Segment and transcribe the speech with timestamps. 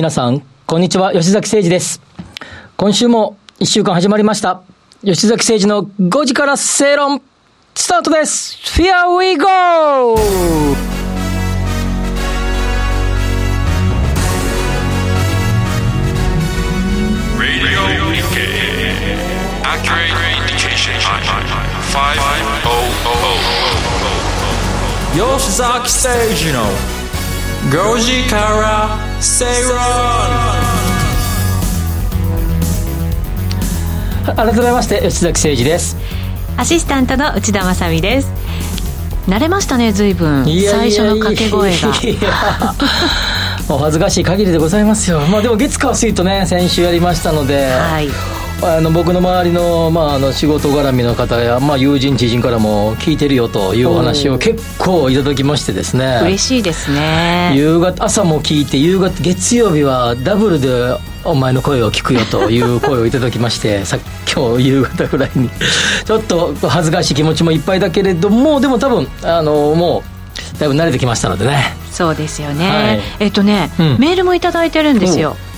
[0.00, 1.12] 皆さん、こんにちは。
[1.12, 2.00] 吉崎誠二です。
[2.78, 4.62] 今週も一週間始まりました。
[5.04, 7.20] 吉崎誠二の5時から正論、
[7.74, 10.16] スタートです !Here we go!
[25.12, 26.08] 吉崎誠
[26.42, 26.64] 二の
[27.70, 29.74] 5時からセイロ
[34.32, 35.96] ン改めまして吉崎誠二です。
[36.56, 38.32] アシスタントの内田まさです。
[39.26, 40.46] 慣れましたね随分。
[40.46, 41.92] 最初の掛け声が。
[43.68, 45.20] お恥ずかしい限りでございますよ。
[45.20, 48.08] まあでも月火水とね先週やりましたので、はい
[48.62, 56.20] あの僕の周りの,、まあ、あの仕事絡みの方や、まあ、友人知人からも聞いてるよというお話を結構いただきましてですね。
[56.22, 57.52] 嬉しいですね。
[57.54, 60.68] 夕方朝も聞いて夕方月曜日はダブルで
[61.24, 63.98] お前の声を聞くよという声をいただきまして さ
[64.30, 65.48] 今日夕方ぐらいに。
[66.04, 70.02] ちょっと恥ずかしい気持ちもいっぱいだけれどもでも多分あのも
[70.56, 71.74] うだいぶ慣れてきましたのでね。
[71.90, 75.46] そうですよね、はい、えっとね、うん、メールも頂いてるんですよ、う。
[75.46, 75.49] ん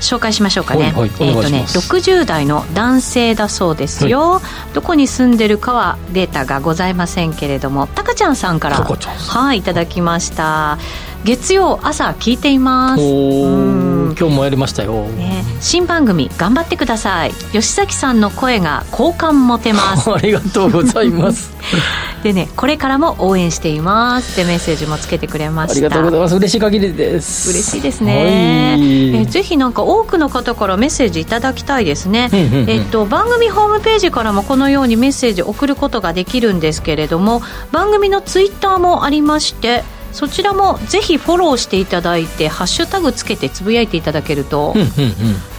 [0.00, 8.76] 紹介しましょうかね、はいはい、えっ、ー、とね60代の男性だそうですよ、はい、どこに住んでるかはデータがございませんけれどもたかちゃんさんから。
[8.76, 10.78] はいいただきました
[11.24, 13.02] 月曜朝聞いています。
[13.02, 17.32] 今日もやりましたよ、ね、新番組頑張ってください。
[17.52, 20.10] 吉崎さんの声が好感持てます。
[20.12, 21.52] ありがとうございます。
[22.22, 24.32] でねこれからも応援しています。
[24.32, 25.72] ってメッセージもつけてくれました。
[25.72, 26.36] ありがとうございます。
[26.36, 27.50] 嬉しい限りです。
[27.50, 28.78] 嬉しいですね、
[29.14, 44.74] えぜひなんか多くの方からメッセージいただきたいですね、えっと番組ホームページからもこのようにメッセージ送ることができるんですけれども番組のツイッターもありましてそちらもぜひフォローしていただいてハッシュタグつけてつぶやいていただけると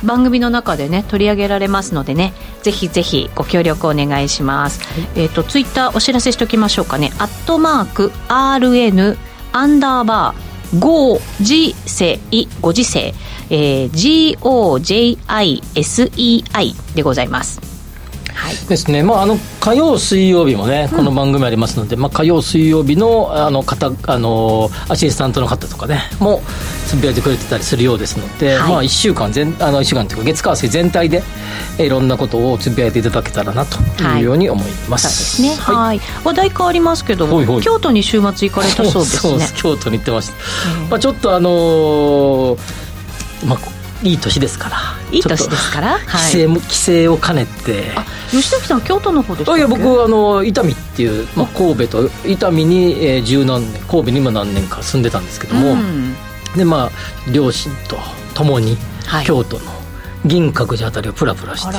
[0.04, 7.12] 番組の中でね取り上げられますのでねぜひぜひご協力お願いします、はい、えっ、ー、とツイッターお知らせしておきましょうかね。
[7.18, 9.18] アットマーク RN
[9.54, 13.14] アンダーバー5次世5次世、
[13.50, 14.86] えー、GOJISEI
[16.96, 17.71] でございます
[18.34, 26.42] はい、ですね、まあ、あの火曜、水曜日もね、この番組ありますので、うん、まあ、火曜、水曜日のあの方あのアシスタントの方とかね、も
[26.88, 31.24] つぶやいてくれてたりするようですので、はい、まあ、1週間全、あの1週間というか、月火水全体で、
[31.78, 35.42] いろんなことをつぶやいていただけたらなというように思います。
[35.42, 39.48] はい、ね、はい、話題変わりますけども、ほい京都に週末行かれたそうですね。
[39.56, 40.34] 京都に行ってました。
[40.90, 42.58] まあ、ちょっとあのー、
[43.46, 44.78] まあいい年ですから。
[45.12, 46.00] いい年ですから？
[46.00, 46.76] 帰省,、帰
[47.06, 47.92] 省を兼ねて。
[48.32, 56.16] 吉崎さん京都の方ですかいや僕あの伊丹っていう、まあ、神戸と伊丹に、えー、十何年神戸にも何年か住んでたんですけども、うん、
[56.56, 56.92] でまあ
[57.32, 57.98] 両親と
[58.34, 58.78] 共に
[59.26, 59.81] 京都の
[60.26, 61.72] 銀閣寺あたりをプラプラして。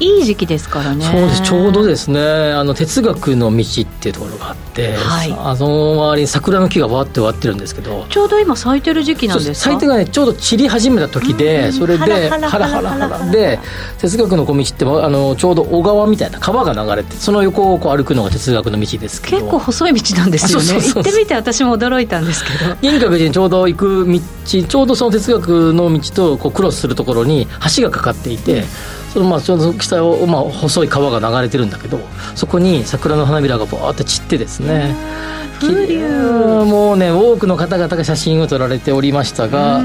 [0.00, 1.04] いい時期ですからね。
[1.04, 1.42] そうです。
[1.42, 8.06] ちょうどですねあの哲学の道っていうところがあって、はい、あの周りに桜の木がわって割ってるんですけど。
[8.08, 9.70] ちょうど今咲いてる時期なんですか？
[9.70, 13.58] 咲いてがねちょうど散り始めた時でそれでハラハラハラで
[13.98, 19.36] 哲学の小道ってあのちょうど小川みたいな川が流れてその横をこう歩くのが哲学の道ですけど。
[19.38, 20.80] 結構細い道なんですよね。
[20.80, 22.74] 行ってみて私も驚いたんですけど。
[22.80, 28.64] 銀閣寺にちょうど行く道ちょうどその哲学の道とこうクロスするところに橋がかかっていて、
[29.14, 32.00] そのまあちょうど北を、まあ、細い川が流れてるんだけど
[32.34, 34.92] そこに桜の花びらがぼーって散ってですね、
[36.64, 39.82] もうね多くの方々が写真を撮られておりましたが、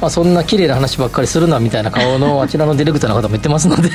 [0.00, 3.90] まあ、そんな綺麗な話ばっかりするなみたいな顔のあちらのディレクターの方も言ってますので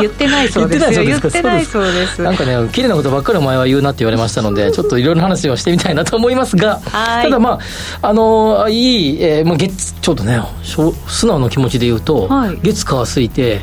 [0.00, 7.58] 言ってないそうです言ってないそうですなんかね綺麗なことばっかりお前は言うなって言われましたのでちょっといろいろ話をしてみたいなと思いますがただま
[8.02, 13.60] ああのいい、えー、もう月ちょっとね素直な気持ちで言うと、はい、月火水て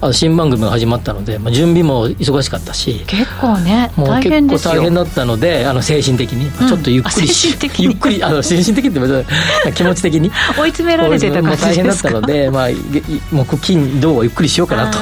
[0.00, 9.00] あの新番組が始まったので、まあ、準備も忙しかったし結構ねもう結構大変だったのであの精神的に、うん、ちょっとゆっくりしゆっくりあの精神的って
[9.74, 10.30] 気持ち的に。
[10.58, 12.68] 追い詰められてた感じ大変だったので、まあ、
[13.30, 14.98] 木金土をゆっくりしようかなと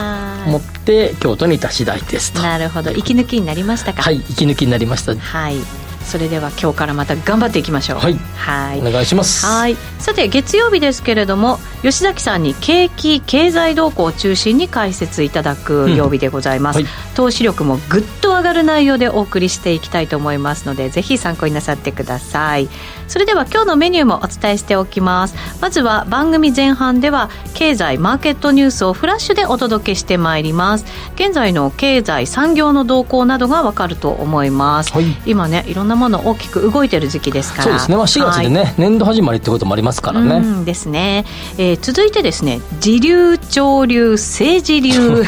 [0.49, 2.43] 思って京都にいた次第ですと。
[2.43, 2.91] なるほど。
[2.91, 4.03] 息抜きになりましたか？
[4.03, 5.15] はい息抜きになりました。
[5.17, 7.99] はいそれでは今日からまた頑張っていきましょう。
[7.99, 8.19] はい。
[8.37, 8.81] はい。
[8.81, 9.45] お願いします。
[9.47, 9.77] はい。
[9.99, 22.69] さて月曜日ですけれども吉崎さんに景気経済動向を中心に解説いただく曜日でございます、うんはい、投資力もぐっと上がる内容でお送りしていきたいと思いますのでぜひ参考になさってください。
[23.07, 25.35] それでは今日のメニューもお伝えしておきます。
[25.61, 30.85] まずは番組前半では経済マーケットニュースをフラッシュでお届けしてまいります。
[31.15, 37.65] 現在の経済産業の動向などがわかると思います、はい、今ねいろんなもの大きく動いてる時期ですから。
[37.65, 40.65] そうですね、まあ、4月でね、はい、年度始まりってこともありますからね。
[40.65, 41.25] ですね、
[41.59, 45.25] えー、続いてですね時流潮流政治流。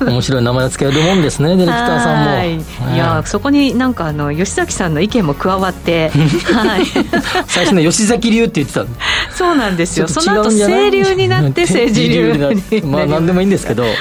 [0.00, 2.58] 面白い名前を付けるもんですねディレクターさんも、はい、い
[2.96, 6.10] やそこになんかあの吉崎さんの意見も加わって
[6.52, 6.86] はい、
[7.46, 8.86] 最初の吉崎流って言ってた。
[9.34, 10.08] そうなんですよ。
[10.08, 12.32] その後清流になって 政治流
[12.70, 12.82] に。
[12.82, 13.92] まあ何でもいいんですけど、はい。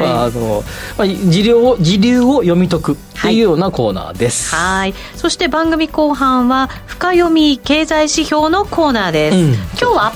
[0.00, 0.64] まああの
[0.96, 4.54] まあ、時流を時流を読み解くっていうようなコーナーです。
[4.54, 4.94] はい。
[5.16, 10.12] そして番組後半は深読み経済指標のコーナーです、うん、今日は？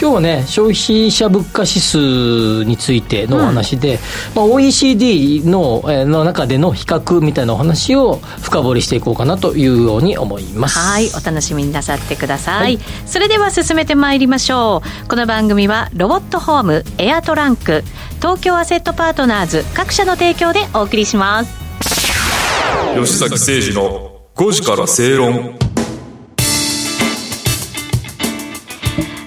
[0.00, 4.00] 今日はね消費者物価指数についてのお話で、うん、
[4.34, 10.78] まあ、OECD の,、えー、の中での比較みたいなお話を深掘りしていこうかなというように思います。
[10.78, 11.10] はい。
[11.10, 15.08] お楽しみになさってください、はい、それでは進めてまいりましょう。
[15.08, 17.84] この番組はロボットホームエアトランク
[18.22, 21.69] 東京アセットパートナーズ各社の提供でお送りします
[22.94, 25.58] 吉崎誠二の5時から正論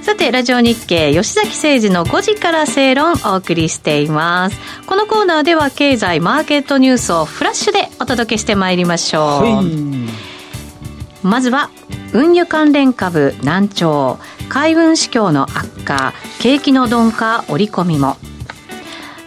[0.01, 4.57] さて、ラジオ日経、吉崎誠二の5時から正論お送りしています。
[4.85, 9.23] このコーナーでは経済、マーケットニュースをフラッシュでお届けしてまいりましょう。
[9.23, 11.69] はい、まずは、
[12.11, 14.19] 運輸関連株難聴、
[14.49, 18.17] 海運市況の悪化、景気の鈍化織り込みも。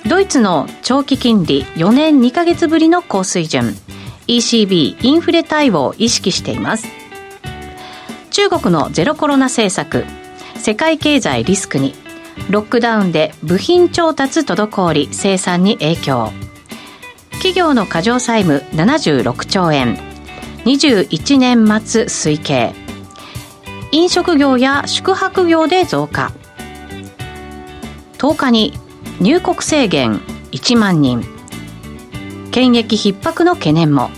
[0.07, 3.77] ドイツの長期金利4年2か月ぶりの高水準。
[4.29, 6.89] ECB インフレ対応を意識しています。
[8.31, 10.05] 中国のゼロコロナ政策、
[10.57, 11.95] 世界経済リスクに
[12.51, 16.33] ロックダウンで部品調達滞り生産に影響。
[17.33, 19.99] 企業の過剰債務76兆円。
[20.65, 22.75] 21年末推計。
[23.93, 26.33] 飲食業や宿泊業で増加。
[28.19, 28.73] 10日に
[29.21, 30.21] 入国制限
[30.51, 31.36] 1万人。
[32.57, 34.09] 検疫逼迫の懸念も。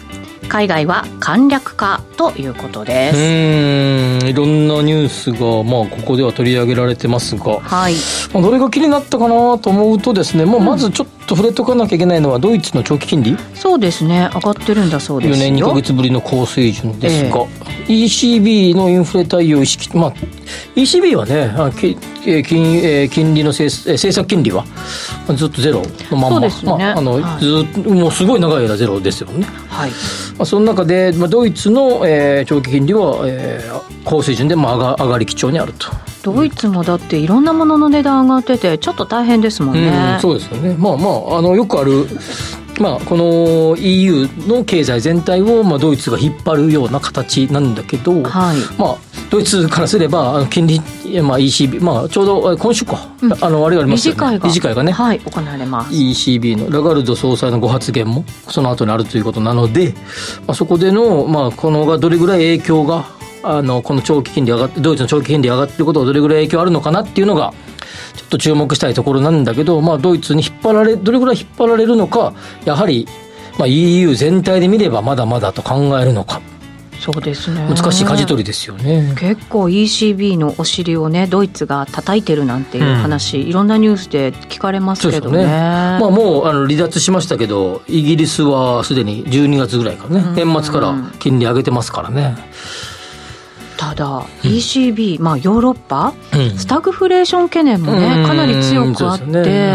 [0.49, 3.17] 海外は簡略化ということです。
[3.17, 4.29] うん。
[4.29, 7.95] いろんなニュースが、まあ、ここでは取り上げられてますが、はい。
[8.33, 13.37] まあ、どれが気になったかなと思うとですね、もうまずちょっと触れとかなきゃいけないのはドイツの長期金利？
[13.55, 14.31] そうですね。
[14.35, 15.47] 上がってるんだそうですよ。
[15.47, 17.41] 4年2か月ぶりの高水準ですが、
[17.87, 20.13] えー、ECB のインフレ対応意識まあ
[20.75, 21.53] ECB はね
[22.43, 24.65] 金金利の政策金利は
[25.37, 29.45] ずっとゼロのまんま、ね、まああの、はい、ずっともうすごい長い間ゼロですよね。
[29.69, 29.91] はい。
[29.91, 29.97] ま
[30.41, 35.89] あ、その中で、まあ、ドイツの、えー、長期金利は、えー、高水準で、まあ、上が上がり基調にあると。
[36.33, 40.77] ドイツもだっていろんなものの値段上がっててちょっと大変ですもんね、うん、そうですよね。
[40.79, 42.07] まあまああのよくある
[42.81, 48.57] まあ、この EU の経済全体を、まあ、ドイツが引っ張るような形なんだけど、はい。
[48.79, 48.97] まあ、
[49.31, 50.81] ドイツからすればあの金利、
[51.21, 54.21] まあ、ECB、まあ、ちょうど今週か、うん、あのあれがありますよね。
[54.21, 54.47] 理事会が。
[54.47, 55.93] 理事会がね、はい、行われます。
[55.93, 56.71] ECB の。
[56.71, 59.95] ラガルド総裁のご発言もその後にあるということなので、
[60.47, 67.53] まあ、そこでの、まあ、このがどれぐらい影響があのこの長期金利上がってドイツの長期金利上がってることがどれぐらい影響あるのかなっていうのが
[68.17, 73.07] ちょっと注目したいところなんだけど、まあ、ドイツに引っ張られどれぐらい引っ張られるのかやはり、
[73.59, 76.41] まあ、EU 全体で見ればまだまだと考えるのか。
[77.01, 77.67] そうですね。
[77.69, 79.15] 難しい舵取りですよね。
[79.17, 92.37] 結構 ECB のお尻をねドイツが叩いてるなんていう話、うん、いろんなニュースで聞かれますけどね、ね、まあ、もうあの離脱しましたけどイギリスはすでに12月ぐらいからね、年末から金利上げてますからね。
[93.79, 96.13] ただ ECB、まあヨーロッパ、
[96.57, 99.73] スタグフレーション懸念もね、かなり強くあって、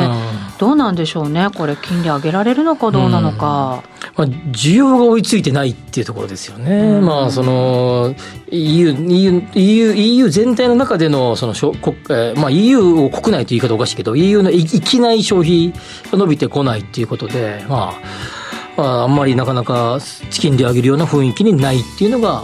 [0.59, 3.81] どうなんでしょうねこれ金利上げられるのかどうなのか。
[4.15, 6.99] まあ、需要が追いついてないっていうところですよね。
[6.99, 8.13] まあ、その
[8.51, 15.73] EU、EU、EU, EU 全体の中でのそのしょ、えー、まあ、EU を国内という言い方おかしいけど、EU の域内消費
[16.11, 18.01] が伸びてこないっていうことで、まあ、
[18.77, 22.43] まあ、あんまりなかなか金利上げるような雰囲気にないっていうのが、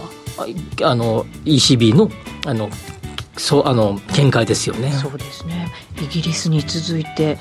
[0.82, 2.10] あの ECB の
[2.46, 2.70] あの
[3.36, 4.92] そうあの見解ですよね。
[4.92, 5.72] そうですね。
[6.02, 7.38] イギリスに続いて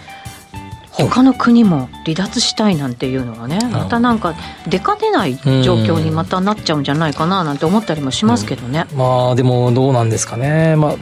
[0.92, 4.36] 他の国も離脱したいなんていうのはねまたなんか
[4.68, 10.76] 出かねない状況にまたなっちゃうんじゃないかななんて思ったりもしますけどね、うん、まあでもどうなんですかね。
[10.76, 10.96] まあ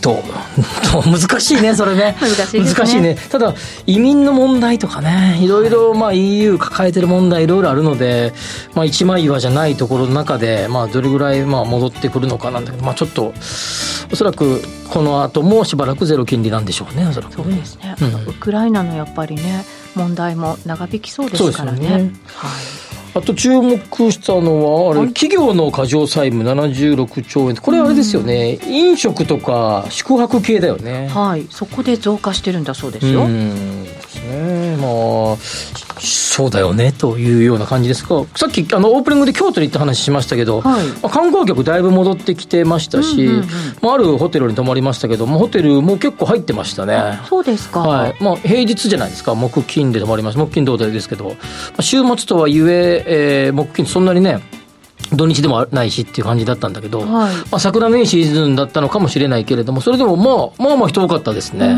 [0.00, 0.22] と
[1.04, 2.16] 難しいねそれね。
[2.20, 3.16] 難しい、ね、難しいね。
[3.30, 3.54] ただ
[3.86, 8.32] 移民の問題とかねいろいろまあ EU 抱えてる問題いろいろあるので、
[8.74, 13.32] まあ、一枚岩じゃないところの中で、まあ、どれぐらいまあ戻ってくるのかなんだけど、まあ、ちょっと
[14.12, 19.64] おそらくこの後もしばらくゼロ金利なんでしょうねおそらくそうですね、うん、ウクライナのやっぱりね
[19.94, 21.80] 問題も長引きそうですからね。
[21.80, 22.12] ね。
[22.26, 23.78] はいあと注目
[24.12, 27.56] したのは、あれ、企業の過剰債務76兆円。
[27.56, 31.08] これあれですよね、飲食とか宿泊系だよね。
[31.08, 31.46] はい。
[31.50, 33.22] そこで増加してるんだそうですよ。
[33.22, 34.76] うんですね。
[34.76, 35.36] まあ、
[36.00, 43.46] そうだよねというような感じですが、さっきあのオープニングで京都に行った話しましたけど、はい、まあ、観光客だいぶ戻ってきてましたし、うんうんうん、
[43.82, 47.20] まあ、あるホテルに泊まりましたけども、ホテルも結構入ってましたね。
[47.28, 47.80] そうですか。
[47.80, 48.16] はい。
[48.20, 51.34] まあ、平日じゃないですか、木金で泊まります、木金同体ですけど、ま
[51.78, 54.40] あ、週末とはいええー、木金、そんなにね、
[55.12, 61.74] 土日でもないしっていう感じだったんだけど、はい、まあ、桜のいいシーズンだったのかもしれないけれども、それでもまあ、まあまあ人多かったですね。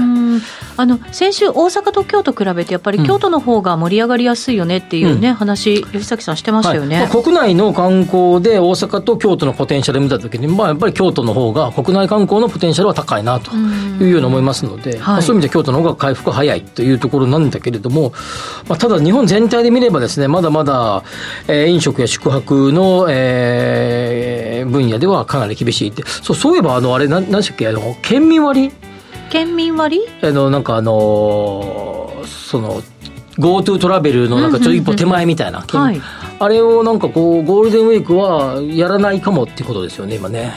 [0.76, 7.06] あの先週、大阪と京都比べて、やっぱり京都の方が盛り上がりやすいよねっていうね、うん、話、吉崎さんしてましたよね、はい。
[7.06, 18.12] まあ、国内の観光で大阪と京都のポテンシャル見たときに、まあ、やっぱり京都の方が国内観光のポテンシャルは高いなというように思いますので、まあ、そういう意味で京都の方が回復早いというところなんだけれども、
[18.68, 21.04] まあ、ただ日本全体で見ればですね、まだまだ、
[21.48, 28.72] えー、飲食や宿泊の、えー、分野ではかなり厳しいって、そうそういえば、あの、あれ、なんでしたっけ、あの、県民割
[29.32, 30.02] 県民割？
[30.22, 32.82] あのなんかあのー、その
[33.38, 36.00] GoTo トラベルのなんかちょっと一歩手前みたいな、はい、
[36.38, 40.52] あれをなんかこうゴールデンウィークはやらないかもってことですよね今ね。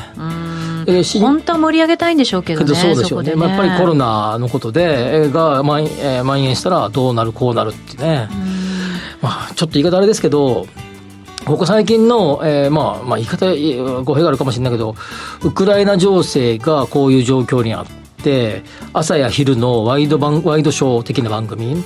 [0.87, 2.75] えー、本当は盛り上げたいんでしょうけどね。
[2.75, 3.29] そうですよね。
[3.29, 8.27] ねまあ、やっぱりコロナのことで、がまん、えー、蔓延したらどうなる、こうなるってね。
[9.21, 10.67] まあ、ちょっと言い方あれですけど、
[11.45, 13.47] ここ最近の、えー、まあ、まあ、言い方、
[14.03, 14.95] 語弊があるかもしれないけど、
[15.43, 18.04] ウクライナ情勢がこういう状況にあって
[18.93, 21.83] 朝や昼のワイド番ワイドショー的な番組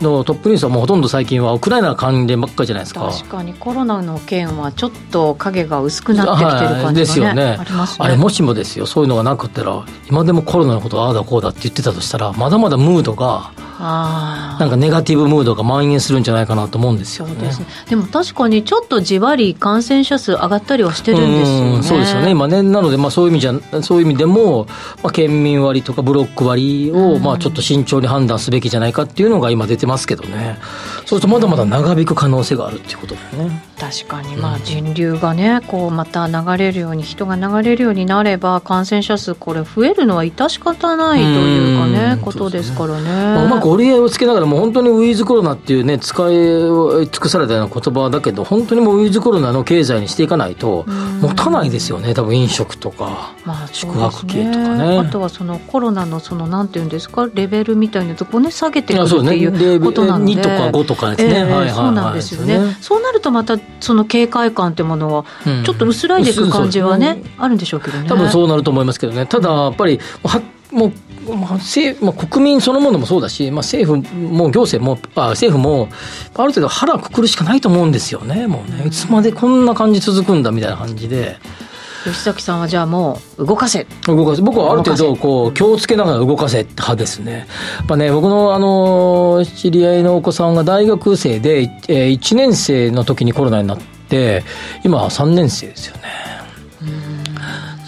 [0.00, 3.10] のトップニュースはもうほとんど最近はウクライナ関連ばっかりじゃないですか。
[3.10, 7.56] 確かにコロナの件はちょっと影が薄くなってきてる感じが、ね、ですよね。
[7.58, 8.04] ありますね。
[8.04, 8.86] あれもしもですよ。
[8.86, 13.52] そういうのがなかったら今でもコロナのことああだこうだって言ってたとしたらまだまだムードが
[13.84, 17.34] なんかネガティブムードが蔓延するんじゃないかなと思うんですよね。
[17.34, 17.52] でね
[17.90, 21.78] でも確かにちょっとじわり感染者数上がったりはしてるんですよね。
[21.80, 22.30] うそうですよね。
[22.30, 24.66] 今ね、なのでまあそういう意味じゃ、そういう意味でも、
[25.02, 30.58] まあ県民割とかブロック割をまあちょっと慎重に判断すべきじゃないかっていうのが今出てますけどね。
[31.04, 33.62] そうするとまだまだ長引く可能性があるっていうことだよね。
[33.84, 43.10] 確かにまあ人流がね、こうまた流れるように人が流れるようになれば感染者数これ増えるのは致し方ないというかね、ことですからね。
[43.10, 50.86] まあ、うまく折り合いをつけながらも本当にウィズコロナっていうね、使い尽くされたような言葉だけど、本当にもうウィズコロナの経済にしていかないと、
[51.44, 54.98] 持たないですよね、多分飲食とか、まあ、宿泊系とかね。
[54.98, 59.46] あとはそのコロナのそのなんていうんですか、レベルみたいなとこね、下げていくってい
[59.76, 62.76] うことなので、ね、2とか5とかですね、えー、はいそうなんですよね。
[62.80, 65.24] そうなるとまたその警戒感ってものは、
[65.64, 68.08] ちょっと薄らいでいく感じはね、あるんでしょうけどね。
[68.08, 69.26] 多分そうなると思いますけどね。
[69.26, 70.40] ただやっぱりは
[70.74, 75.88] もうまあ政まあ、国民そのものもそうだし、まあ、政府も行政もあ政府も
[76.34, 78.46] ある程度腹くくるしかないと思うんですよね。
[78.46, 81.38] もうねいつまでこんな感じ続くんだみたいな感じで。
[82.04, 83.86] 吉崎さんはじゃあもう動かせ。
[84.06, 84.42] 動かせ。
[84.42, 87.46] 僕はある程度こう気をつけながら動かせ派ですね。
[87.78, 93.78] やっぱね僕のあの知り合いのお子さんが大学生で1年生の時にコロナになっ
[94.08, 94.44] て
[94.84, 96.33] 今は3年生ですよね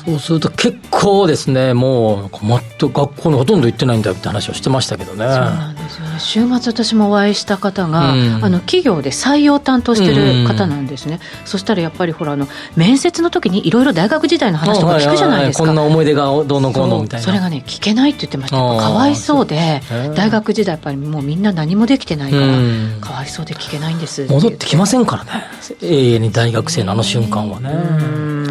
[0.07, 5.25] そうすると結構ですね、もう、全く学校にほとんど行ってないんだって話をしてましたけどね。
[5.25, 6.19] そうなんですよね。
[6.21, 11.19] 週末私もお会いした方が、うん、あの企業で採用担当してる方なんですね。
[11.43, 12.47] うん、そしたらやっぱりほら、あの、
[12.77, 15.65] 面接の時にいろいろ大学時代の話とか聞くじゃないですか。
[15.65, 17.27] こんな思い出がどうのこうのみたいな。
[17.27, 18.57] それがね、聞けないって言ってました。
[18.57, 19.83] かわいそうで、
[20.15, 22.47] 大学時代やっぱりもうみんな何もできてないから、
[23.01, 25.31] かわいそうで聞けないんです戻ってきませんからね。
[25.83, 28.47] 永遠に大学生のあの瞬間はね。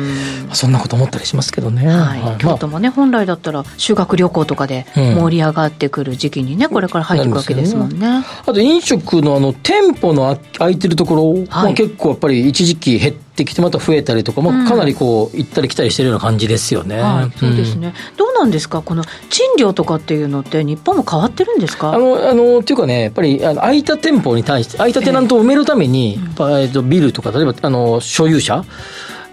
[0.55, 2.21] そんなこと思ったりしますけどね、はい。
[2.21, 8.19] はい、京都もね、本来だったら修学旅行とかで盛り上がってくる時期にね、これから入っていくわけですもんね。
[8.19, 8.25] ね。
[8.45, 18.81] あと飲食のあの店舗の空いてるところ、はい、結構やっぱり一時期減ってきてまた増えたりとか、まあ、かなりこう行ったり来たりしてるような感じですよね、はい、そうですね、どうなんですか？
[18.81, 21.93] この賃料とかっていうのって日本も変わってるんですか？
[21.93, 28.63] あのあのっていうかねやっぱりあの空いた店舗に対して空いたテナントを埋めるために、えー、えー、とビルとか例えばあの所有者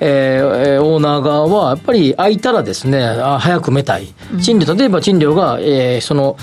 [0.05, 4.13] えー、オーナー側はやっぱり空いたらですね、あ早く埋めたい。
[4.43, 6.37] 賃料、例えば賃料が、えー、その、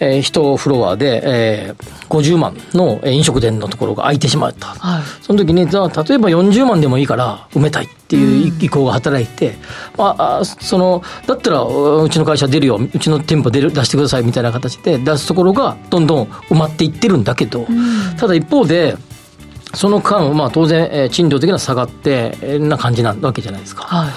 [0.00, 4.66] えー、1フロアで、えー、50万の飲食店のところが空いてしまった。
[4.66, 9.54] はい、その時に、例えば40万でもいいから埋めたいっていう意向が働いて、うん、
[9.98, 18.96] まあ、その、だったら、うちの会社出るよ、うちの店舗出る出してくださいみたいな形で出すところが、どんどん埋まっていってるんだけど、うん、ただ一方で、
[19.74, 23.84] その間、まあ、当然、えー、賃料的には下がって、えー、な感じなわけじゃないですか。
[23.84, 24.08] はい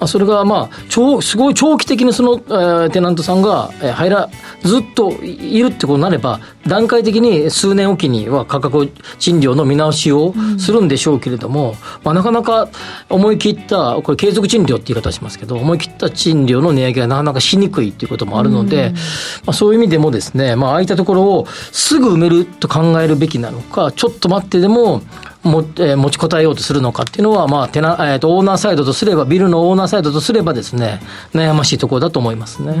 [0.00, 4.28] まあ、それが、まあ、超、すごい長期的にその、えー、テナントさんが、えー、入ら、
[4.62, 12.68] ずっといるってことになれば、段階的に数年おきには価格賃料の見直しをするんでしょうけれども、うん、まあ、なかなか
[13.08, 19.00] 思い切った、これ継続賃料って言い方しますけど、思い切った賃料の値上げがなかなかしにくいっていうこともあるので、うん、ま
[19.48, 24.93] あ、そういう意味でもですね、まあ、空いたところをすぐ埋めると考えるべきなのか、ちょっと待ってでも、
[25.42, 31.00] も、えー、持ちこたえようとするのかっていうのは、まあ、テナ、えっ、ー、と、オーナーサイドとすれば、ビルのオーナーサイドとすればですね、
[31.32, 32.74] 悩ましいところだと思いますね。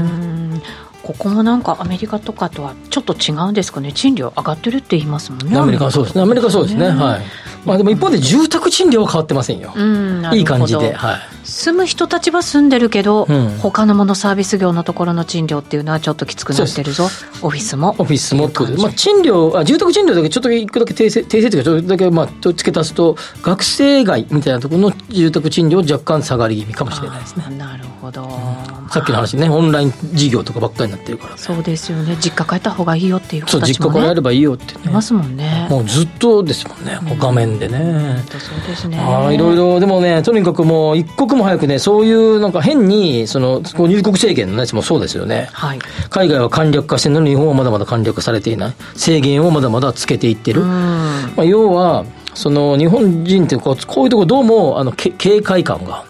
[1.02, 5.58] ここもなんかアメリカとかとはちょっと違うんですかね、賃料上がってるって言いますもんね。
[5.58, 7.22] アメリカはそうですね、アメリカはそうですね、はい。
[7.66, 11.20] まあ、でも一方で住宅賃料は変わってませんよ、うん、いい感じで、はい、
[11.54, 17.04] 住む人たちは住んでるけど、うん、他のものサービス業のところの賃料っていうのはちょっときつくなってるぞ。
[17.42, 17.94] オフィスも。
[17.98, 27.56] オフィスもってまあ、賃料あ住宅賃料だけちょっと一個だけ訂正訂正というかちょっとだけまあ付け足すと学生街みたいなところの住宅賃料若干下がり気味かもしれないですね。
[27.56, 32.16] なるほど、うん、さっきの話ねオンライン事業とかばっかりになってるから、ね、そうですよね。
[32.20, 35.68] 実家帰った方がいいよっていう子たちも、ね、そう実家帰ればいいよって、ね、いますもんね。
[35.70, 38.98] もうずっとですもんね、画面でね、そうですね。
[38.98, 39.78] あいろいろ。
[39.78, 45.78] でもねとにかくもう一刻も早くねそういうなんか変にその入国制限のやつもそうですよね、はい、
[46.10, 48.74] 海外は簡略化してるのに日本はまだまだ簡略化されていない。
[48.96, 56.04] 制限をまだまだつけていってる、まあ、要はその日本人ってこうこういうところどうもあの警戒感が。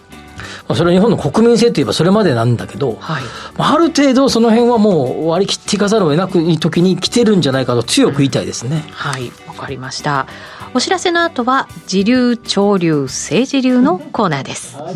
[0.67, 3.23] まあ、それは日本の国民性といえばそれまでなんだけど、はい、
[3.57, 8.83] ある程度その辺はもう割り切っていかざるを得なく時に来てるんじゃないかと強く言いたいですね。
[8.91, 9.31] はい。
[9.47, 10.25] わかりました。
[10.73, 14.95] お知らせの後は時流潮流政治流のコーナーです、はい、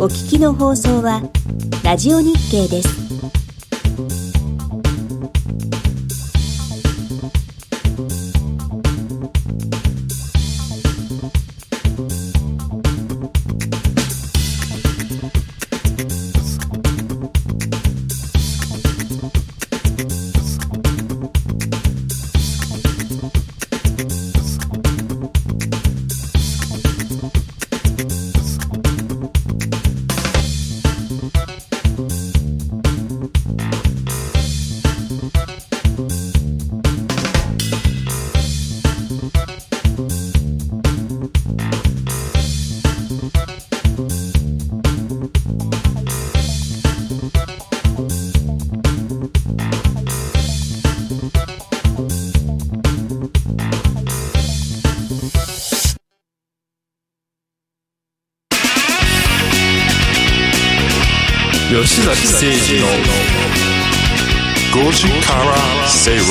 [0.00, 1.20] お聞きの放送は
[1.84, 3.39] ラジオ日経です。
[62.16, 62.86] 崎誠二の
[64.84, 66.24] 5時から正論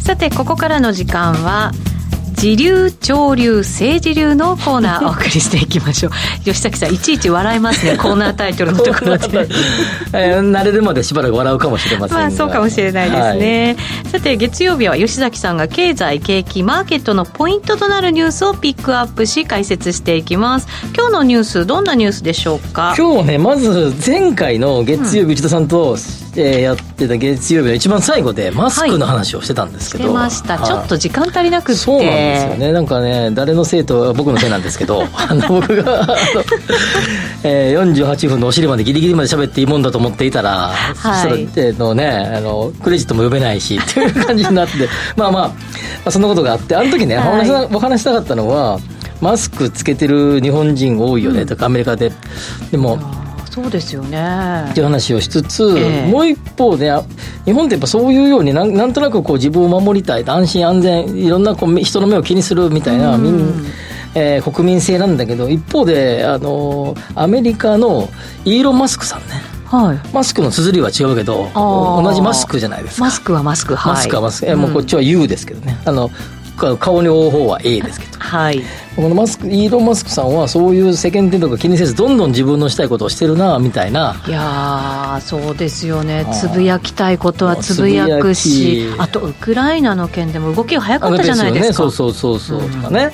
[0.00, 1.72] さてここからの時間は
[2.42, 6.12] 時流潮流政治流のコーナーお送りしていきましょう。
[6.42, 9.46] 吉崎さんいちいち笑いますね コーナータイトルのところで、
[10.12, 20.66] えー、慣れるまでしばらく笑うかもしれませんまあそうかもしれないですね、はい、さて月曜日は吉崎さんが経済景気マーケットのポイントとなるニュースをピックアップし解説していきます。
[20.96, 22.96] 今日のニュースどんなニュースでしょうか？
[22.98, 25.96] 今日ねまず前回の月曜日、内田さんと、
[26.34, 31.74] えー、やってた月曜日の一番最後でマスクの話をしてたんですけど、はい、してました、ちょっと時間足りなくて。
[31.78, 32.72] そうなんですよね。
[32.72, 36.14] なんかね誰のせいと僕のせいなんですけど あの僕があの、
[37.44, 45.54] えー、48分のお尻までギリギリまで喋っていいもんだと思っていたら、はい、そしたらのねあのクレジットも呼べないし っていう感じになってまあまあ、ま
[46.06, 48.78] あ、そんなことがあってあの時ね、はい、お話お話したかったのは
[49.20, 52.10] マスクつけてる日本人多いよねとか、アメリカで。
[52.72, 52.98] でも
[53.52, 54.64] そうですよね。
[54.70, 56.90] っていう話をしつつ、えー、もう一方で
[57.44, 63.66] 日本ってやっぱそういうようになんなんとなくこう自分を守りたい安心安全いろんなこう人の目を気にするみたいな、うん、
[64.14, 68.08] えー、国民性なんだけど一方であのアメリカの
[68.46, 69.52] イーロン・マスクさんね。
[69.66, 73.04] はい、マスクの綴りは違うけど同じマスクじゃないですか。
[73.04, 75.78] マスクはマスク、はい、マスクはマスク、えもうこっちは U ですけどね。
[75.84, 76.10] あの
[76.56, 78.62] 顔に覆う方は A ですけど、はい、
[78.94, 84.22] このマスクイーロン・マスクさんはそういう世間体とか気にせずどんどん自分のしたいことをしてるなみたいな。
[84.26, 86.26] いやそうですよね。
[86.32, 93.12] つぶやきたいことはつぶやくしあとウクライナの件でも動きが早かったじゃないですか、ね、そうそうそうそう、うん、とかね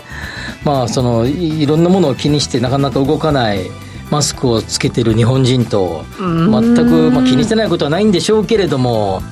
[0.64, 3.70] まあそのいろんなものを気にしてなかなか動かない
[4.10, 9.22] マスクをつけてる日本人と全く、まあ、気にしてないことはないんでしょうけれども、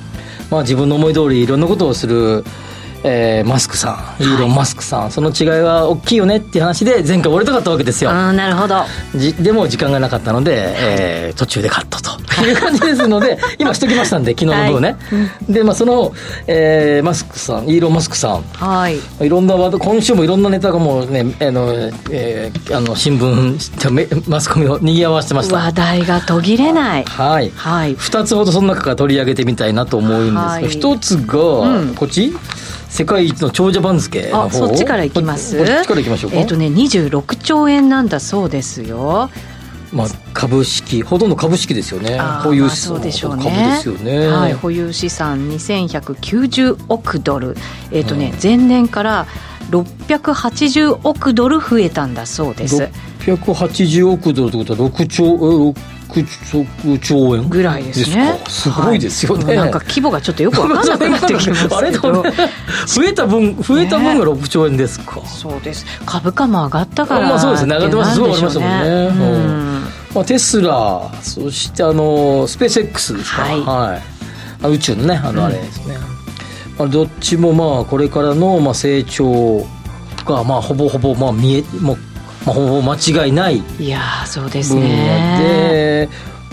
[0.51, 2.43] まあ、自分の思い通りいろんなことをする
[3.03, 8.11] えー、マスクさんイーロン・マスクさん、はい、その違いは大きいよねっていう話で前回終わりたかったわけですよ。
[8.11, 8.83] あなるほど。
[9.15, 12.17] じでも時間がなかったので、えー、途中でカットと。
[12.45, 15.17] いう感じですので 今しときましたんで昨日の分ね、は
[15.49, 16.13] い、でまあその、
[16.45, 18.43] えー、マスクさんイーロン・マスクさん。
[18.53, 18.99] はい。
[19.21, 21.73] いろんなワード今週もいろんなネタがもうねあの、
[22.11, 25.55] えー、あの新聞マスコミを賑わしてました。
[25.57, 27.03] 話題が途切れない。
[27.05, 32.35] はい、はい、2つほどその中から取り上げてみたいなと思うんですが、はい、1つが、うん、こっち？
[32.89, 35.57] 世界一の長者番付あそっちからいきます？
[35.57, 36.37] こっちからいきましょうか。
[36.37, 39.29] えっ、ー、とね26兆円なんだそうですよ。
[39.93, 42.19] まあ、株式ほとんど株式ですよね。
[42.19, 47.55] 保有資産、ね、株ですよね、はい、保有資産2190億ドル。
[47.91, 49.27] えっ、ー、とね、うん、前年から
[49.71, 52.89] 680億ドル増えたんだそうです。
[53.19, 55.75] 680億ドルってことは6兆6
[57.01, 58.39] 兆円ぐらいですね。
[58.47, 61.91] すごいですよね、はい、なんか規模がちょっとよく分かんなくなってきます あれ？
[61.91, 62.23] ね、増
[63.03, 65.85] えた分増えた分が6兆円ですか、ね、そうです。
[66.05, 67.75] 株価も上がったからまあそうですね。
[67.75, 68.13] 上がってます。
[68.15, 69.87] すごい上がりましたもんね、うん。
[70.15, 73.99] まあ、テスラそしてあのスペース X ですか、は
[74.59, 76.01] い、はい、宇宙のねあのあれですね、うん、
[76.79, 79.65] まあ、どっちもまあこれからのまあ成長
[80.25, 81.97] がまあほぼほぼまあ見えもう
[82.47, 86.07] まあ、ほぼ間違いないいやそうですね。
[86.09, 86.09] で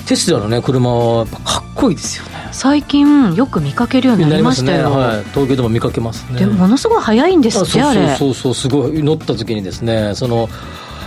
[0.06, 2.48] テスラのね車はかっこいいですよね。
[2.50, 4.96] 最近よく見かけるようになりましたよ、ね。
[4.96, 6.40] はい、東京でも見かけますね。
[6.40, 8.16] でものすごい速いんですってあれ。
[8.16, 10.48] そうそうそうすごい乗った時にですねその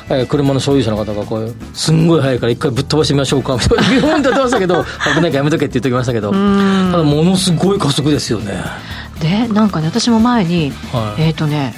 [0.09, 8.63] えー、車の所有者の方がこうすんごい速いから一回ぶっ飛ばしてみましょうかみたいなビヨンって言ってましたけど 危ないからやめとけって言っておきましたけどただものすごい加速ですよね。
[9.19, 11.73] でなんかね私も前に、はい、えっ、ー、とね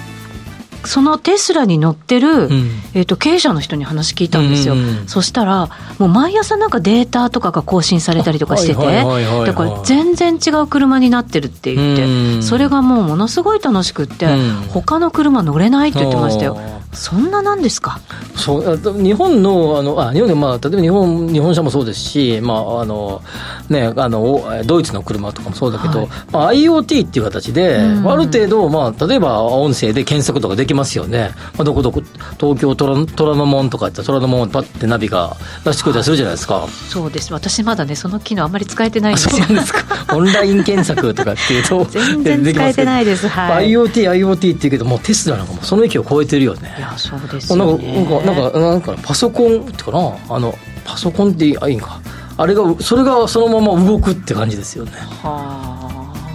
[0.85, 2.49] そのテスラに乗ってる、うん、
[2.93, 9.03] えーと、経営者の人に話聞いたんですよ、うんうんそしたらもう毎朝なんかデータとかが更新されたりとかしてて
[9.45, 16.57] だから全然違う車になってるって言って、うん、それがもうものすごい楽しくって、うん、他の車乗れないって言ってましたよ
[16.91, 17.99] そんななんですか？
[18.35, 23.21] そう日本のあのあ日本で、まあ、例えば日本日本車もそうですし、まああの
[23.69, 26.09] ね、あのドイツの車とかもそうだけど、はい。
[26.31, 32.01] まあ、IoT っていう形で、うん、ある程度、まあ、例えば音声で検索とかできますよね、まあ、どこどこ
[32.39, 37.31] 東京虎虎ノ門とか言ったら虎ノ門をパッてナビが出してくれたりするじゃないですか、そうです。
[37.33, 39.45] 私まだねその機能あんまり使えてないんですよ。
[39.45, 39.79] ですか。
[40.15, 50.17] オンライン検索とかっていうと全然使えてないです、はい、IoT IoT って言うけどもテスラなんかもその域を超えてるよねいやそうですよ、ね、なんかなんかなんかパソコンってかな？
[50.29, 50.53] あの
[50.85, 51.99] パソコンっていいんか？
[52.37, 54.91] あれがそれがそのまま動くって感じですよね。
[55.21, 55.75] は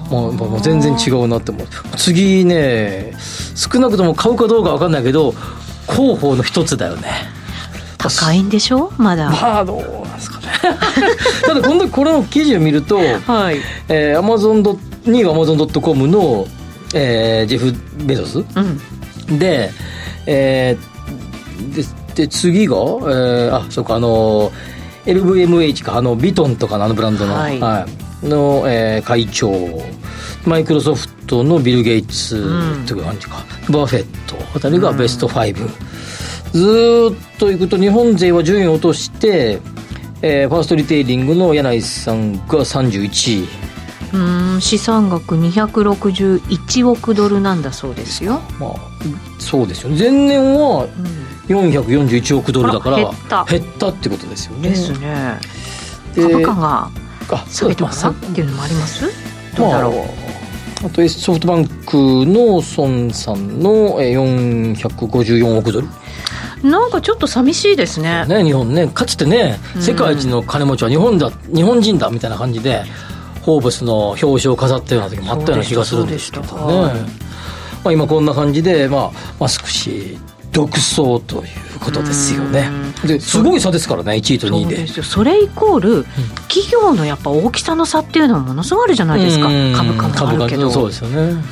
[0.08, 0.10] あ。
[0.10, 1.66] もうもう全然違うなって思う。
[1.96, 3.14] 次ね
[3.54, 5.32] 少なくとも買うかどうか分かんないけど
[5.90, 7.08] 広報の一つだよね。
[7.96, 8.92] 高いんでしょ？
[8.98, 9.30] まだ。
[9.30, 10.46] まあどうなんですかね。
[11.46, 13.56] ただこのこれの記事を見ると、はい。
[13.88, 16.46] えー、アマゾン2位がアマゾンドットコムの、
[16.94, 19.70] えー、ジェフ・ベゾス、うん、で,、
[20.26, 24.50] えー、でで次が、えー、あそうかあの
[25.04, 27.86] LVMH かあのビトンとかのあのブランドの、はい、は
[28.22, 29.52] い、の、えー、会長。
[30.46, 34.36] マイクロソフトのビル・ゲイツという感じか、うん、バフェット。
[34.54, 39.58] あたりがベスト5、うん、ずっといくと日本勢は順位を落として、
[40.20, 43.63] えー、ファーストリテイリングの柳井さんが31位
[44.14, 48.40] うん資産額261億ドルなんだそうですよ。
[48.60, 48.74] まあ
[49.38, 49.98] そうですよね。
[49.98, 51.24] 前年は、うん。
[51.46, 53.44] 441億ドルだから減った。
[53.44, 54.70] 減ったってことですよね。
[54.70, 55.38] ですね。
[56.14, 56.90] 株価が
[57.48, 59.10] 下げてますっていうのもあります？
[59.56, 60.00] どうだろう、ま
[60.84, 65.88] あ、あとソフトバンクの孫さんの454億ドル。
[66.62, 68.24] なんかちょっと寂しいですね。
[68.26, 68.88] ね日本ね。
[68.88, 72.84] かつてね世界一の金持ちは日本だ日本人だみたいな感じで
[73.44, 76.48] ホーブスの表彰を飾ったような時もあったような気がするんですけどね、
[77.84, 80.18] まあ、今こんな感じで、まあ、マスク氏
[80.50, 82.70] 独走ということですよね。
[83.04, 84.86] ですごい差ですからね1位と2位で。
[84.86, 86.04] それイコール、
[86.48, 89.48] 企業のやっぱ大きさの差っていうのはものすごいあるじゃないですか。
[89.76, 90.70] 株価もあるけど。
[90.70, 91.42] そうですよね。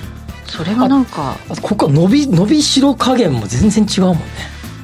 [0.47, 1.37] それがなんか。
[1.61, 4.23] ここは伸び伸びしろ加減も全然違うもんね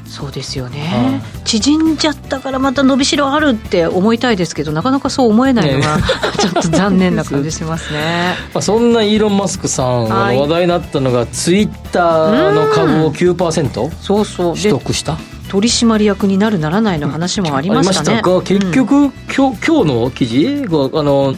[0.08, 5.98] そうですよね、縮んじゃったからまた伸びしろあるって思いたいですけどなかなかそう思えないのが、
[6.40, 8.34] ちょっと残念な感じしますね。
[8.54, 14.56] まあそんなイーロン・マスクさんが話題になったのが、ツイッターの株を9%そうそう。
[14.56, 15.18] 取得した？
[15.48, 20.66] 取締役になるならないの話もありましたね、が結局、うん、今日今日の記事？
[20.94, 21.34] あの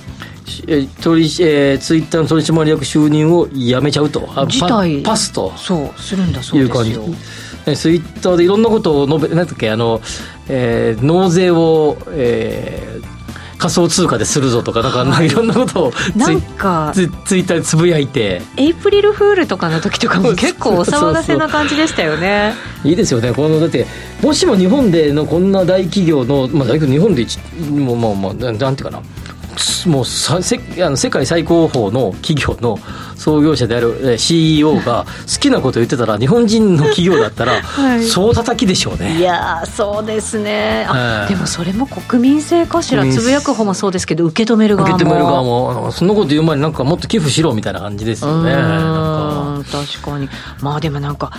[0.66, 4.20] え取えー、ツイッターの取締役就任をやめちゃうと。
[4.48, 5.02] 辞退。
[5.02, 5.52] パスと。
[5.56, 7.04] そうするんだそうですよ
[7.64, 10.00] ツイッターでいろんなことを述べなんだっけあの、
[10.48, 18.40] えー、納税を、えー、仮想通貨でするぞとかなんか、はい、いろんなことをなんかツツイッターでつぶやいて。
[18.56, 22.54] エイプリルフールとかの時とかも 結構お騒がせな感じでしたよね。
[22.84, 23.32] いいですよね。
[23.32, 23.86] このだって
[24.22, 27.26] もしも日本でのこんな大企業の、まあ、日本で
[27.70, 29.02] もうまあまあなんていうかな
[29.86, 32.78] もうさせあの世界最高峰の企業の
[33.16, 39.18] 創業者である CEO が 好きなこと言ってたら日本人の企業だったら、はい、そう叩きでしょうね。
[39.18, 40.86] いやそうですね。
[40.88, 44.96] あ、でもそれも国民性かしらつぶやく方もそうですけど受け止める側も。
[44.96, 48.52] 受け止める側もそんなこと言う前になんかもっと寄付しろみたいな感じですよね
[49.70, 50.28] 確かに。
[50.60, 51.30] まあでもなんか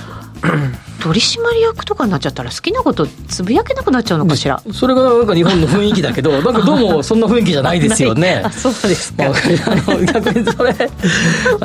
[1.01, 4.61] 取締役とかになっちゃったら好きなことつぶやけなくなっちゃうのかしら？
[4.73, 8.41] それがなんか日本の雰囲気だけど なんかどうもそんな雰囲気じゃないですよね。
[8.43, 10.73] あ そうですか、まあ、逆にそれ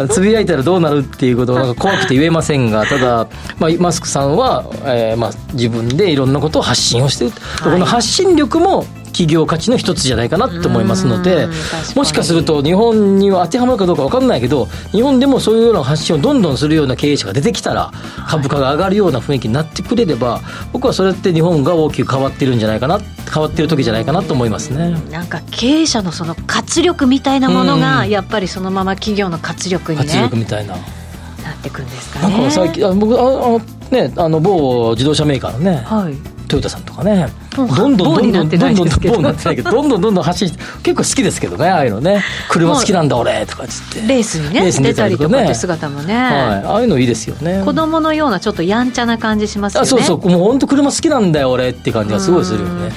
[0.09, 3.27] つぶやいたらどうなるっていうことはなんか怖くて言えませんがただ、
[3.59, 11.49] まあ、マスクさんは、えーまあ、自分でいろんなことを発信をしている、はい、この発信力も企業価値の一つじゃないかなと思いますので
[11.95, 17.93] もしかすると日本には当てはまるかどうか分かんないけど日本でもそういうような発信をどんどんするような経営者が出てきたら
[18.29, 24.91] 株価が上がるような雰囲気になってくれれば僕はそれって日本が大きく変わってるんじゃないかな変わってる時じゃないかなと思いますね。
[25.11, 30.75] なんか経営者のその活力みたいなものがやっぱりそのまま企業の活力にね活力みたいな。
[30.75, 32.37] なってくんですかね。
[32.37, 37.29] なんか最近あ僕あのねあの某自動車メーカーのね、はいトヨタさんとかね。
[37.55, 37.69] どん。
[37.69, 38.69] どんどんどんどんどんど。
[38.69, 39.71] んどんどんなってないけど。
[39.71, 42.23] どんどんどんどん発信して結構好きですけどねああいうのね。
[42.49, 44.07] 車好きなんだ俺とかっつって。
[44.07, 46.33] レースにね出たりとかって姿もね、はい、
[46.65, 47.63] ああいうのいいですよね。
[47.65, 49.85] 子供のようなちょっとやんちゃな感じしますよね。
[49.85, 50.29] あそうそう。
[50.29, 52.91] もう本当車好きなんだよ俺って感じがすごいするよね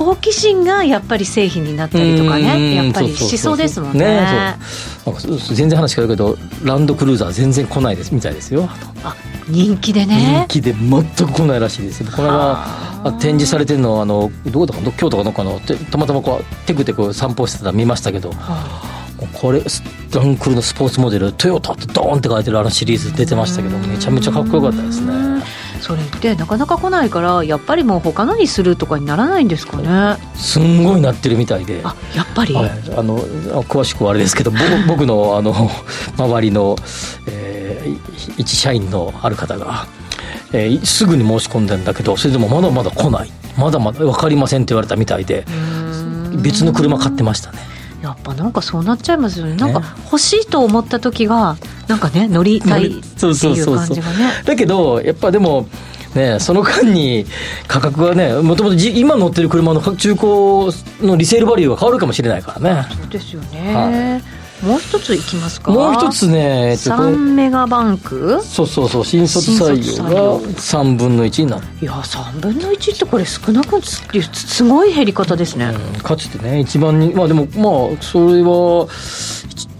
[0.00, 4.06] 好奇心がやっぱり製品になったりとかねやっぱりしそうですもんね。
[4.06, 4.56] ね
[5.54, 8.66] 全然話変わるけどランドクルーザー全然来ないですみたいですよ。
[9.04, 9.14] あ
[9.46, 10.46] 人気でね。
[10.48, 12.02] 人気で全く来ないらしいです。
[12.04, 18.32] これは展示されてるのはあのどこだか京都かどっかのたまたまこうテクテク散歩してたら見ましたけど、
[19.34, 19.62] これ
[20.14, 25.12] ランクルのスポーツモデルトヨタってドーンって書いてるあのシリーズ出てましたけどめちゃめちゃかっこよかったですね
[25.80, 30.18] それってなかなか来ないからやっぱりもう他のにするとかにならないんですかね？
[30.34, 31.80] すんごいなってるみたいで。
[31.84, 33.18] あやっぱり、はい、あの
[33.64, 34.52] 詳しくはあれですけど
[34.86, 35.54] 僕のあの
[36.16, 36.76] 周りの、
[37.28, 39.86] えー、一社員のある方が
[40.52, 43.30] えー、すぐに申し込んでんだけどそれでもまだまだ来ない。
[43.56, 45.44] まだまだ分かりませんって言われたみたいで
[46.40, 47.58] 別の車買ってましたね
[48.02, 49.56] やっぱなんかそうなっちゃいますよね。
[49.56, 51.56] なんか欲しいと思った時が
[51.88, 54.42] なんかね乗りたいっていう感じがね。
[54.44, 55.68] だけどやっぱでも
[56.14, 57.24] ね、その間に
[57.68, 60.26] 価格がねもともと今乗ってる車の中古
[61.06, 62.86] のリセールバリューが変わるかもしれないからね。
[62.90, 65.72] そうですよね、はいもう一ついきますか？
[65.72, 68.42] もう一つね3メガバンク？
[68.42, 71.66] そうそうそう新卒採用が3分の1になる。
[71.80, 78.86] いや3分の1ってこれ少なくすごい減り方ですね、うん、かつてね一番にまあでもまあそれは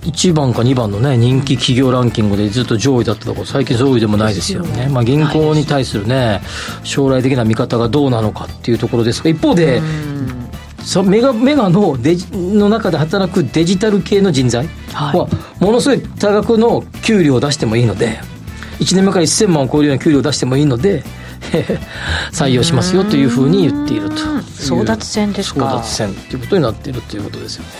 [0.03, 4.89] 1番か2番のね人気企業ランキングでずっと上位だったところ最近上位でもないですよね。
[4.89, 6.41] まあ、銀行に対するね
[6.85, 9.83] 将来的な見方がどうなのかっていうところですが一方で
[10.91, 15.29] そメガメガのデジの中で働くデジタル系の人材は、
[15.61, 18.19] ものすごい多額の給料を出してもいいので
[18.81, 21.05] 1年目から1000万を超えるような給料を出してもいいので
[22.35, 25.67] 採用しますよというふうに言っていると争奪戦ですか。
[25.67, 27.71] 争奪戦ということになっているということですよね。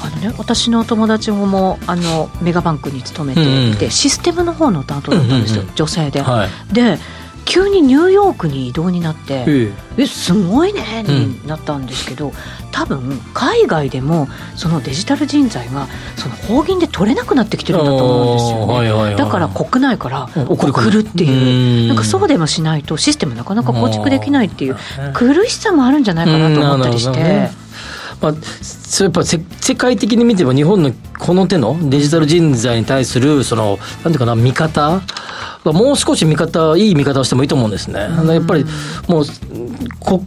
[0.00, 7.00] あのね私の友達もあのメガバンクに勤めていて、うん、システムの方の担当だったんですよ、うんうんうん、女性で、はい、で
[7.46, 10.06] 急にニューヨークに移動になってええ。
[10.06, 12.32] すごいねになったんですけど、うん、
[12.72, 20.98] 多分海外でもそのデジタル人材がその法銀で取れなくなってきてるんだと思うんですよね、はいはいはい、だから国内から送る。
[20.98, 21.88] っていう。
[21.88, 24.76] なんかそうでもしないとシステムなかなか構築できないっていう
[25.14, 27.66] 苦しさもあるんじゃないかなと思ったりして。
[28.20, 35.02] まあ、それやっぱ世界的に見ても日本のこの手のデジタル人材に対するそのなんていうかな見方
[35.72, 38.00] もう少し見方、いい見方をしてもいいと思うんですね。
[38.00, 38.64] やっぱり
[39.08, 39.24] もう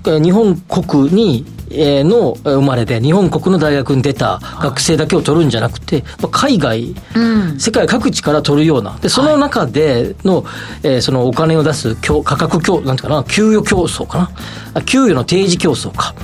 [0.01, 10.45] 国日本国にの生まれで日本国の大学に出た学生だけを取るんじゃなくて、海外、うん、世界各地から取るようなでその中での,、
[10.83, 14.29] えー、そのお金を出す価格競なんていうかな給与競争か
[14.73, 14.81] な。
[14.81, 16.15] 給与の提示競争か。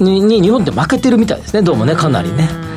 [0.00, 2.71] にに日本って負けてるみたいですねどうもねかなりね。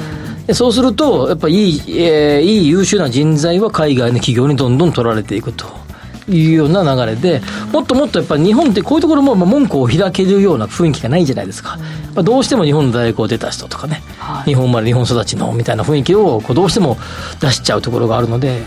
[0.53, 5.85] そうすると、やっぱりいい、えー、いい優秀な人材は海外の企業にどんどん取られていくと。
[6.27, 11.77] いうような流れで、もっともっとやっぱり日本ってこういうところも門戸を開けるような雰囲気がないじゃないですか。
[12.15, 16.97] まあ、どうしても日本の大学を出た人とかね、はい、日本生まれ日本育ちのみたいな雰囲気をこうどうしても
[17.39, 18.63] 出しちゃうところがあるので、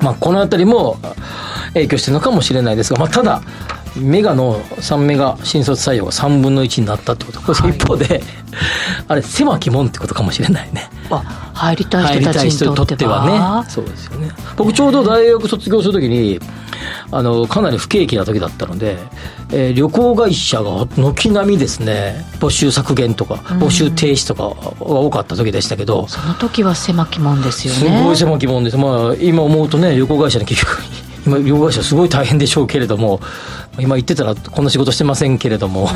[0.00, 0.96] まあ、この辺りも
[1.74, 3.42] 影響してるのかもしれないですが、まあ、ただ、
[3.96, 7.40] メガの3メガ新卒採用が3分の1になったってこと。
[7.40, 8.22] これ一方で、はい、
[9.08, 10.88] あれ狭き門ってことかもしれないね。
[11.10, 13.62] あ入りたい人たちにとっては。
[13.64, 13.70] ね。
[13.70, 14.30] そうですよね。
[14.56, 16.40] 僕ちょうど大学卒業するときに
[17.10, 18.96] あのかなり不景気な時だったので、
[19.52, 27.98] えー、旅行会社が軒並みですね募集削減とか募集停止とかが多かった時でしたけど、その時は狭き門ですよね。
[27.98, 28.76] すごい狭き門です。
[28.76, 30.82] まあ今思うとね旅行会社に結局
[31.26, 33.20] 今旅行会社すごい大変でしょうけれども
[33.78, 35.88] 今言ってたらこんな仕事してませんけれども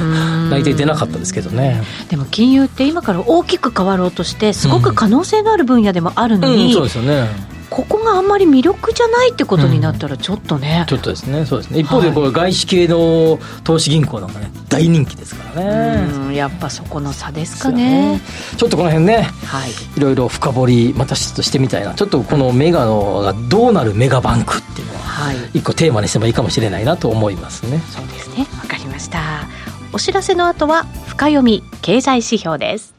[0.50, 1.82] 内定出なかったですけどね。
[2.08, 11.44] でも金融って今から大きく変わろうとしてすごく可能性のある分野でもあるのに、うんうん、そうですよねここがあんまり魅力じゃないってことになったらちょっとね、うん、ちょっとですね。
[11.44, 11.80] そうですね。
[11.80, 16.36] 一方でこれ外資系の投資銀行なんかね大人気ですからね。
[16.36, 18.20] やっぱそこの差ですかね、ね、
[18.56, 21.94] ちょっとこの辺ね、はい、いろいろ深掘りまたちょっとしてみたいな。
[21.94, 28.46] ちょっとこのメガのがどうなるメガバンクっていうのは一個テーマにしてもいいかもしれないなと思いますね、そうですね。
[28.62, 29.48] わかりました。
[29.92, 32.93] お知らせの後は深読み経済指標です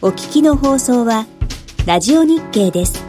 [0.00, 1.26] お聞きの放送は
[1.84, 3.07] ラジオ日経です。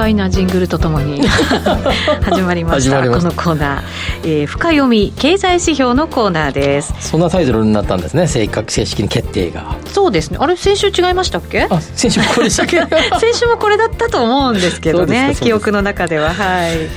[0.00, 1.20] 快なジングルとともに
[2.24, 3.02] 始まりました。
[3.02, 6.94] このコーナー、えー、深読み経済指標のコーナーです。
[7.00, 8.26] そんなタイトルになったんですね。
[8.26, 9.76] 正確正式に決定が。
[9.84, 10.38] そうですね。
[10.40, 11.66] あれ先週違いましたっけ？
[11.68, 12.78] あ先週もこれでしたっけ？
[13.20, 16.30] 先週もこれだったと思うんですけどね記憶の中では。
[16.32, 16.88] はい。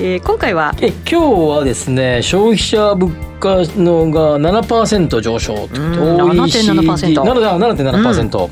[0.00, 0.74] えー、今回は？
[0.80, 5.80] え今日はですね消費者物価のが7%上昇と。
[5.80, 8.50] OECD7.7% 7.7%、うん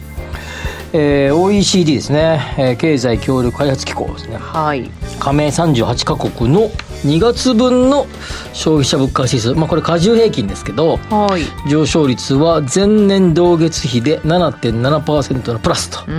[0.93, 6.69] えー、OECD ですね、えー、経済協力開発機構ですね、はい、加盟38か国の
[7.05, 8.07] 2月分の
[8.53, 16.11] 消費者物価指数、まあ、これ加重平均ですけど、はい、上昇率は前年同月比で7.7%のプラスと。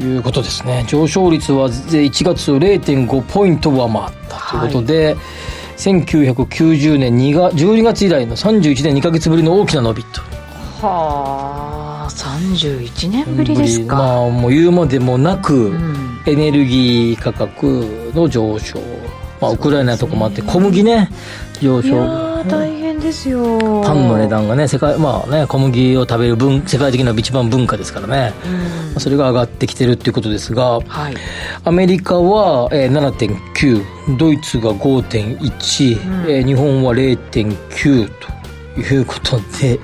[0.00, 0.86] いうことですね。
[0.88, 4.50] 上昇率は1月を0.5ポイント上回った。
[4.50, 5.16] ということで、はい
[5.80, 10.20] 1990年2が12月以来の31年2か月ぶりの大きな伸びと。
[10.82, 11.59] はあ
[12.40, 13.96] 31年ぶりですか。
[13.96, 18.80] まあもう言うまでもなく、うん、エネルギー価格の上昇。
[19.40, 21.10] まあ、ウクライナとかもあって、小麦ね
[21.60, 22.30] 上昇。
[22.44, 23.82] 大変ですよ。
[23.84, 28.32] パンの値段がね世界まあね小麦を食べる分世界的な一番文化ですからね、
[28.94, 31.14] うん、それが上がってきてるっていうことですが、はい、
[31.64, 38.39] アメリカは、えー、7.9ドイツが5.1、うん、えー、日本は0.9と
[38.76, 39.80] いうことで、う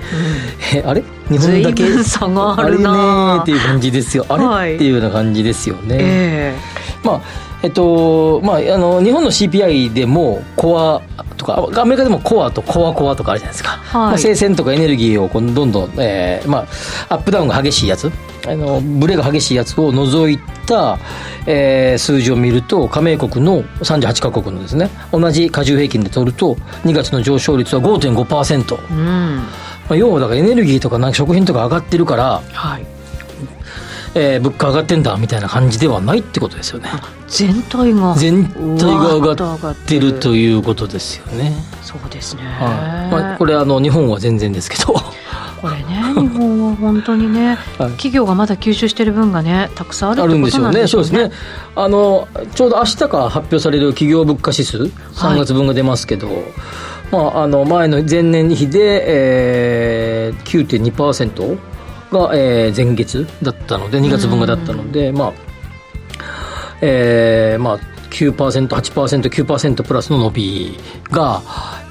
[0.77, 1.03] ん、えあれ？
[1.29, 2.05] 日本だけ？
[2.05, 4.25] 差があるなあれねっていう感じですよ。
[4.29, 11.03] あれ、はい、っていうような感じですよね、えー、まあえっとまあ、あの日本の CPI でもコア
[11.37, 14.11] とかアメリカでもコアとコアコアとかあるじゃないですか、はい。
[14.11, 16.67] まあ、生鮮とかエネルギーをこどんどん、えーま
[17.09, 18.11] あ、アップダウンが激しいやつ。
[18.47, 20.99] あのブレが激しいやつを除いた、
[21.49, 29.37] えー、数字を見ると加盟国の38カ国のですね同じ加重平均で取ると2月の上昇率は5.5%、うん。
[29.37, 29.47] ま
[29.91, 32.96] あ、要はだからエネルギーとかなんか食品とか上がってるから、はい
[34.19, 36.89] えー、物価上がってんだみたいな感じではないってことですよね。
[37.29, 38.15] 全体が。
[38.15, 41.53] 全体が上がってるということですよね。
[41.83, 43.13] そうですね、はい。
[43.13, 44.95] まあ、これあの日本は全然ですけど。
[45.61, 50.87] これね日本は本当にね、 はい、企業がまだ吸収してる分がねたくさんあるってことなんでしょうね。
[50.87, 51.31] そうですね。
[51.75, 54.79] あのちょうど明日から発表される企業物価指数
[55.15, 56.37] 3月分が出ますけど、はい、
[57.13, 61.76] まあ、あの前の前年比で、えー、9.2%
[62.11, 65.33] が、えー、前月だったので2月分がだったので、まあ
[66.81, 67.79] えー、まあ
[68.11, 70.79] 9%、8%、9%プラスの伸び
[71.11, 71.43] が、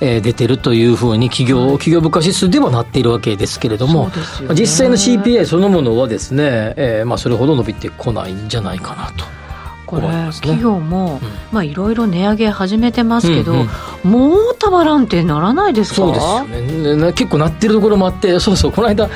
[0.01, 4.09] えー、出てるというふうに企業、企業物価指数ではなっているわけですけれども、
[4.57, 9.44] 実際の CPI そのものはですね、えーまあ、それほど伸びてこないんじゃないかなと。
[9.85, 13.69] これ、ね、企業も、うん、まあいろいろ値上げ始めてますけど、うん
[14.05, 15.95] うん、もうたまらんってならないですか？
[15.95, 16.95] そうですよね。
[16.95, 19.07] ね結構なってるところもあってそうそうこの間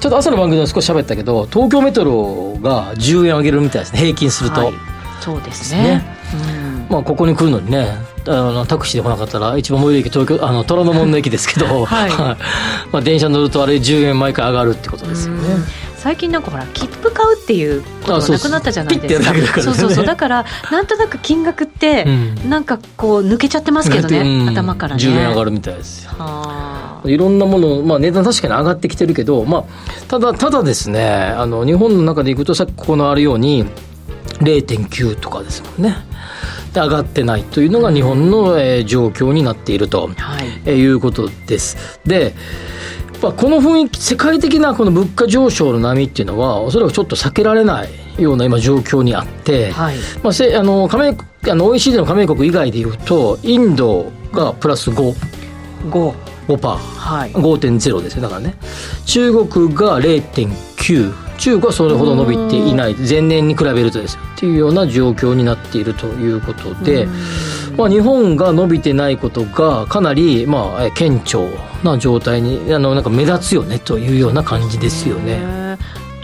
[0.00, 4.00] ちょっと朝の番組で少し喋ったけど東京メトロが10円上げるみたいですね。
[4.00, 4.74] 平均すると、はい、
[5.20, 6.04] そうですね、ね、
[6.34, 7.88] うん、まあここに来るのにね
[8.26, 12.10] あのタクシーで来なかったら一番最寄り駅東京あの虎ノ門の駅ですけど、はい。
[12.90, 15.40] まあ、電車乗るとあれ10円毎回上がるってことですよね、
[16.04, 19.62] 最近なんかほら切符買うっていうことがなくなったじゃないですか。
[19.62, 20.04] そうそうそう。
[20.04, 22.04] だからなんとなく金額って
[22.46, 25.02] なんかこう抜けちゃってますけどね、うん、頭からね。
[25.02, 26.12] 10円上がるみたいですよ。
[27.06, 29.64] いろんなもの、まあ、値段確かに上がってきてるけど、まあ、
[30.06, 33.64] ただただですねあの日本の中でいくとさっきここのあるように
[34.40, 35.96] 0.9とかですもんね。
[36.74, 41.98] で上がってないというのが日本の、えー、状況になっていると、はい、えー、いうことです。
[42.04, 42.34] で
[43.22, 47.88] まあ、この雰囲気、世界的なこの物価上昇の波っていうのは、おそらくちょっと避けられない
[48.18, 51.16] ような今、状況にあって、はい、まあ、せあの加盟
[51.50, 55.14] あの OECD の加盟国以外でいうと、インドがプラス5。
[55.90, 56.14] 5
[56.48, 58.22] 5%、はい、5.0ですよ。
[58.22, 58.54] だからね。
[59.06, 62.94] 中国が0.9中国はそれほど伸びていない。
[62.94, 64.20] 前年に比べるとですよ。
[64.36, 67.08] っていうような状況になっているということで、
[67.76, 71.40] まあ、日本が伸びてないことがかなりまあ顕著
[71.82, 75.64] な状態にあのなんか目立つよねというような感じですよね。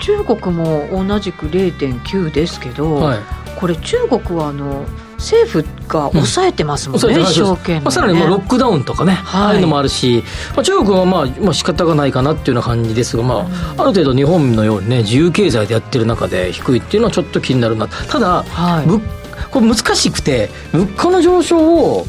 [0.00, 3.18] 中国も同じく0.9ですけど、はい、
[3.56, 4.86] これ中国はあの
[5.18, 10.24] 政府が抑えてますもんね、うん、一生懸命、ね、まあ、さらにもうロックダウンとかね、はい、ああいうのもあるし、
[10.56, 17.86] まあ、中国はまあ、まあ仕方がないかなっていうような感じですが、まあ、ある程度日本のようにね自由経済でやってる中で低いっていうのはちょっと気になるな。
[17.86, 19.19] ただ、はい、
[19.50, 22.06] これ難しくて物価の上昇を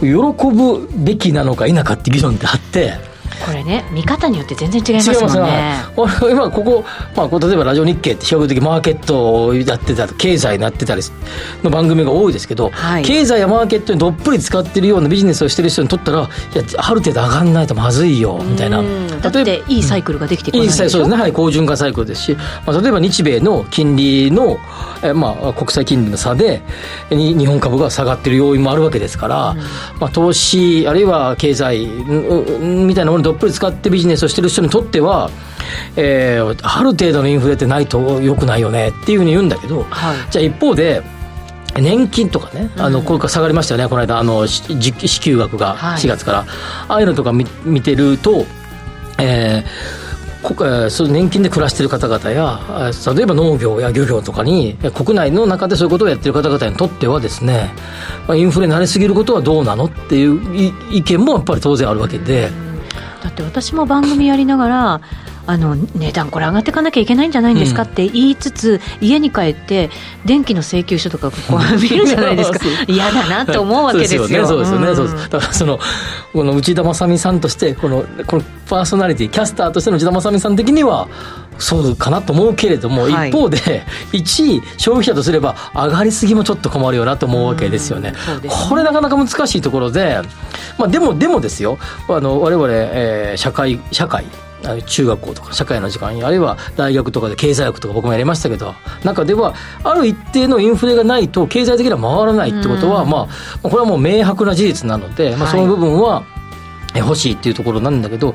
[0.00, 2.94] 喜ぶべきなのか否かって議論ってあって
[3.44, 5.84] これね見方によって全然違いますもんね。
[6.30, 6.84] 今ここ,、
[7.16, 11.02] まあ、例えばラジオ日経って比較的マーケットをやってた経済になってたり
[11.62, 16.28] の番組が多いですけど、はい、経済やマーケットにどっぷり使ってるようなビジネスをしてる人にとったらいや
[16.78, 18.82] ある程度上がらないとまずいよみたいな。
[19.20, 21.22] だっていいサイクルができてこないでしょ、うん、そうですね。
[21.22, 22.36] はい好循環サイクルですし、
[22.66, 24.58] まあ、例えば日米の金利の、
[25.02, 26.62] えまあ、国際金利の差で
[27.10, 29.58] 日本株が下がってる要因もあるわけですから、うん、
[30.00, 35.30] まあ、投資あるいは経済みたいなものどっぷり使ってビジネスをしてる人にとっては、
[35.96, 41.02] えー、ある程度のインフレってないとよくないよねっていうふうに言うんだけど、はい、じゃあ一方で
[41.80, 46.38] 年金とかね、あの、これから下がりましたよね、この間、あの、支給額が4月から。
[46.38, 46.48] はい、
[46.88, 48.46] ああいうのとか見見てると、
[49.18, 52.60] えー、年金で暮らしている方々や
[53.16, 57.72] 例えば農業や漁業とかに国内の中でそういうことをやっている方々にとってはですね、
[58.28, 62.50] まあ、インフレに慣れすぎることはどうなのっていう意見もやっぱり当然あるわけで。
[63.24, 65.00] だって私も番組やりながら
[65.46, 69.88] あの値段これ上がっていかなきゃいけないんじゃないんですかって言いつつ、うん、家に帰って
[70.26, 72.58] 電気の請求書とかこう見るじゃないですか。
[72.86, 74.28] 嫌だなと思うわけですよ。
[74.28, 75.30] ねそうですよね、うん、そうです。
[75.30, 75.78] だからその
[76.32, 81.08] この内田正美さんとしてこのこのパーソナリティキャスターとしての内田正美さん的には
[81.58, 83.58] そうかなと思うけれども、はい、一方で
[84.12, 88.12] 1位消費者とすれば上がりすぎもちょっと困るよなと思うわけですよね。
[88.42, 88.50] ね。
[88.68, 90.20] これなかなか難しいところで、
[90.78, 91.78] まあ、でもでもですよ。
[92.08, 94.24] あの我々、えー、社会社会
[94.86, 98.74] 中学校とか社会の時間あるいは大学とかで経済学とか僕もやりましたけど
[99.04, 106.24] 中ではある一定のインフレがないと経済的には回らないってことは、まあこれはもう明白な事実なので、まあ、その部分は、
[107.00, 108.34] 欲しいっていうところなんだけど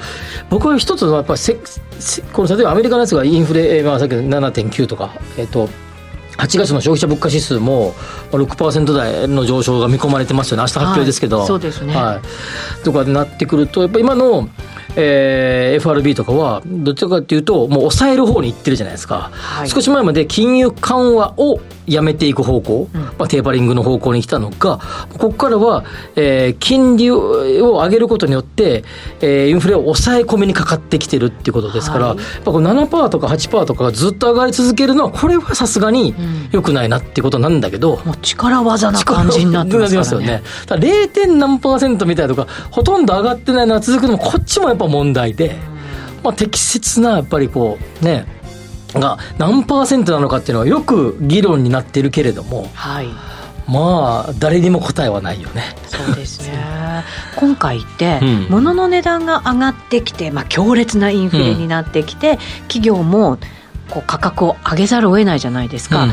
[0.50, 1.58] 僕は一つはやっぱりせ
[2.00, 5.70] せこの例えばアメリカのやつがインフレ、まあ、さっきの7.9とかえっ、と
[6.40, 7.92] 8月の消費者物価指数も
[8.32, 12.22] 6%台の上昇が見込まれてますよね、明日発表ですけど、はい、そうですね、は
[12.80, 14.50] い、とかになってくると、やっぱり今の
[14.96, 24.80] えー、FRB とかは、どちらかというと、もう抑える方にいってるじゃないですか、はい、少し前まで金融緩和をやめていく方向、うん、まあ、テーパリングの方向に来たのが、
[25.18, 25.84] ここからは、
[26.16, 28.84] えー、金利を上げることによって、
[29.22, 36.14] えー、インフレを抑え込みにかかってきてるっていうことですから、はい、やっぱこの7%とか8%とかがずっと上がり続けるのは、これはさすがに
[36.52, 40.28] よくないなっていうことなんだけど、うん、もう力技な感じになってますからね。
[40.28, 41.38] ね 0.
[41.38, 45.56] 何パーセントみたいとか、ほとんど上がってないのは続くのも、こっちもやっぱ問題で、
[46.24, 48.26] まあ、適切なやっぱりこうね
[48.94, 53.08] が何パーセントなのかっていうのはよく議論になっているけれども、はい、
[53.68, 55.76] まあ誰にも答えはないよね。
[55.88, 57.04] そうですね。
[57.36, 58.20] 今回って、
[58.50, 62.38] 物の値段が上がってきて、まあ、強烈なインフレになってきて、うん、
[62.68, 63.38] 企業も
[63.90, 66.06] こう価格を上げざるを得ないじゃないですか。
[66.06, 66.12] うん。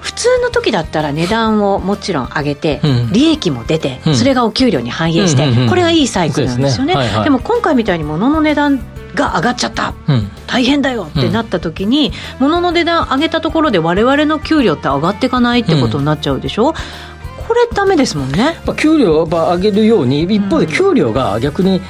[0.00, 6.94] 普通の時だったら値段をもちろん上げて、利益も出て、それがお給料に反映して、これがいいサイクルなんですよね。
[7.24, 8.78] でも今回みたいに物の値段
[9.14, 18.56] が上がっちゃった、うん、大変だよってなった時に、うん、物の値段上げたところで我々の給料って上がっていかないってことになっちゃうでしょ、うん、これダメですもんね。
[18.76, 21.80] 給料を上げるように一方で給料が逆に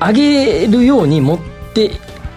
[0.00, 1.38] 上げるように持っ
[1.74, 1.92] て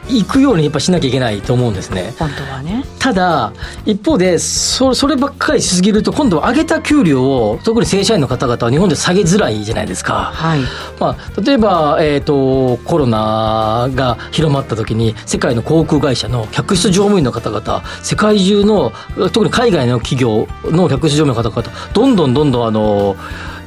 [0.10, 2.14] 行くようにやっぱしなきゃいけないと思うんですね。
[2.18, 2.84] 本当はね。
[3.00, 3.54] ただ、
[3.86, 10.32] 一方で、そそればっかりしすぎると、今度は上げた給料を、特に正社員の方々は日本で下げづらいじゃないですか。
[10.34, 10.60] はい。
[11.00, 18.92] まあ、例えば、えっ、ー、と、コロナが広まった時に、世界の航空会社の客室乗務員の方々、世界中の、
[19.32, 23.16] 特に海外の企業の客室乗務員の方々、どんどんどんどん、あの、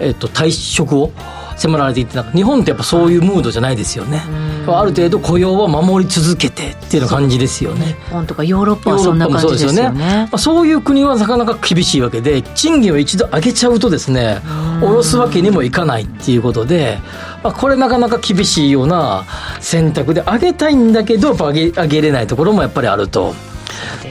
[0.00, 1.12] えっ、ー、と、退職を、
[1.60, 4.22] 迫られていって日本ってやっぱそういうムードじゃないですよね、
[4.66, 7.96] ある程度雇用は守り続けてっていう感じですよね。
[8.06, 9.82] 日本とかヨーロッパはそんな感じですよね。
[9.82, 14.40] そうね、まあ、そういう国はなかなか厳しいわけで賃金を一度上げちゃうとですね
[14.80, 16.98] 下ろすわけにもいかないっていうことで、
[17.42, 19.26] まあ、これなかなか厳しいような
[19.60, 23.34] 選択で上げたいんだけど上げ上げれないところもやっぱりあると。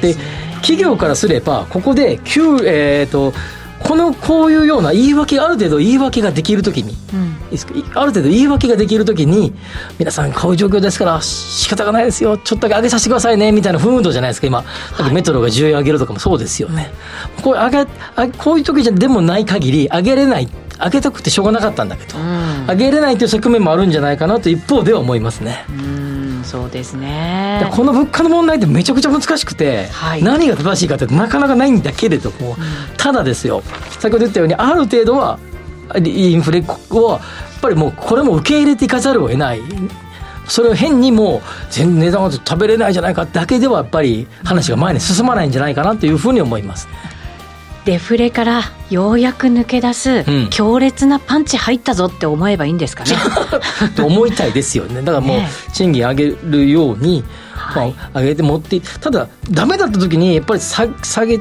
[0.02, 0.16] で
[0.62, 3.34] 企業からすればここで給、えーと
[3.90, 7.36] このこういうような言い訳ある程度言い訳ができるときに、うん、
[7.96, 9.52] ある程度言い訳ができるときに
[9.98, 12.38] 皆さんこういう状況ですから仕方がないですよ。
[12.38, 16.92] ちょっとだけ上げさせてくださいねみたいな風土じゃないですか今、はい、メトロが10円上げるとかもそうですよね、
[17.42, 17.86] こう上げ
[18.38, 25.66] こういう時じゃでもない限り上げれない上げたくてしょうがなかったんだけど、うん、上げれないという側面もあるんじゃないかなと一方では思いますね。
[25.68, 26.09] うん
[26.50, 27.70] そうですね。
[27.72, 32.56] この物価の問題ってめちゃくちゃ難しくて、はい、何が正しいかってなかなかないんだけれども、うん、
[32.97, 33.62] ただですよ。
[34.00, 35.38] 先ほど言ったようにある程度は
[36.04, 37.22] インフレをやっ
[37.62, 39.62] ぱりもうこれも受け入れていかざるを得ない。
[40.47, 46.93] それを変にもう全然値段は食べれないじゃないかだけではやっぱり話が前に進まないんじゃないかなというふうに思います、ね。
[47.86, 53.12] デフレからようやく抜け出す、強烈なパンチ入ったぞって思えばいいんですかね。
[53.96, 55.02] と 思いたいですよね。
[55.02, 55.40] だからもう、
[55.74, 57.24] 賃金上げるように、
[57.76, 61.40] まあ、上げて持ってただ、ダメだった時に、やっぱり下下げ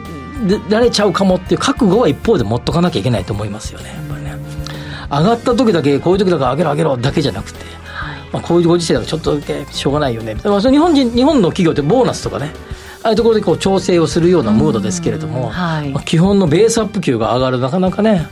[0.68, 3.86] られちゃうかもっていう覚悟は一方で持っとかなきゃいけないと思いますよね。
[3.88, 4.36] やっぱりね。
[5.10, 7.78] 上がった時だけ、こういう時だから上げろ上げろだけじゃなくて。
[8.32, 10.34] まあ、こういうご時世だとちょっとだけしょうがないよね。
[10.34, 12.52] 日本人日本の企業ってボーナスとかね、
[13.02, 18.26] ああいうところでこう調整をするようなムードですけれども、はい、まあ、基本のベースアップ給が上がるなかなかね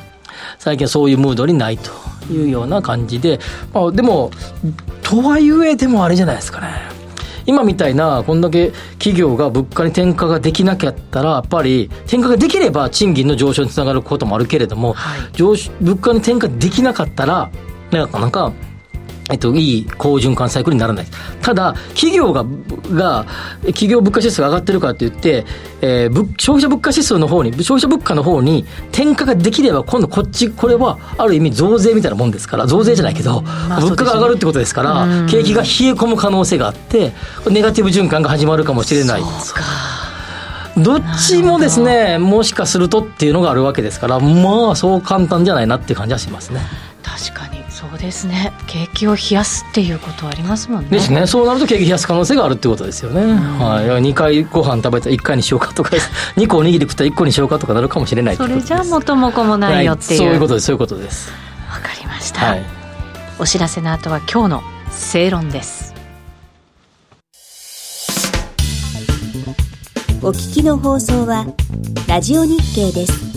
[0.59, 1.91] 最近はそういうムードにないと
[2.33, 3.39] いうような感じで、
[3.73, 4.31] まあ、でも
[5.03, 6.97] とはいえでもあれじゃないですかね。
[7.47, 17.51] 今みたいなこんだけ企業が物価に転嫁ができなかったらやっぱり転嫁ができれば賃金の上昇につながることもあるけれども、はい、上物価に転嫁できなかったら
[17.93, 18.53] なかなか
[19.29, 21.07] えっと、いい好循環サイクルにならない。
[21.43, 22.45] ただ、企業が、
[22.93, 23.27] が、
[23.63, 25.45] 企業物価指数が上がってるからといって、
[25.81, 37.13] えー、消費者物価指数の方に、消費者物価の方に転嫁ができれば、今度こっち、これは、ある意味増税みたいなもんですから、増税じゃないけど、まあ、物価が上がるってことですから、景気が冷え込む可能性があって、
[37.51, 39.23] ネガティブ循環が始まるかもしれない。
[40.77, 46.61] どっちもですね、もしかするとっていうのがあるわけですから、まあ、そう簡単じゃないなっていう感じはしますね。
[47.03, 47.56] 確かに。
[48.07, 48.53] ですね。
[48.67, 50.91] 景気を冷やすっていうことありますもんね。
[50.91, 51.27] ですね。
[51.27, 55.91] そうなると景気冷やす可能性があるってことですよね、はい、2回ご飯食べたら1回にしようかとか
[56.37, 60.67] 2個おにぎり食ったら1個にしようかとかなるかもしれないそれじゃ元も子もないよっていう、はい、そういうことです。
[60.67, 61.33] そういうことです。
[61.69, 62.65] わかりました、はい、
[63.39, 65.95] お知らせの後は今日の正論です。
[70.23, 71.47] お聞きの放送は
[72.09, 73.37] ラジオ日経です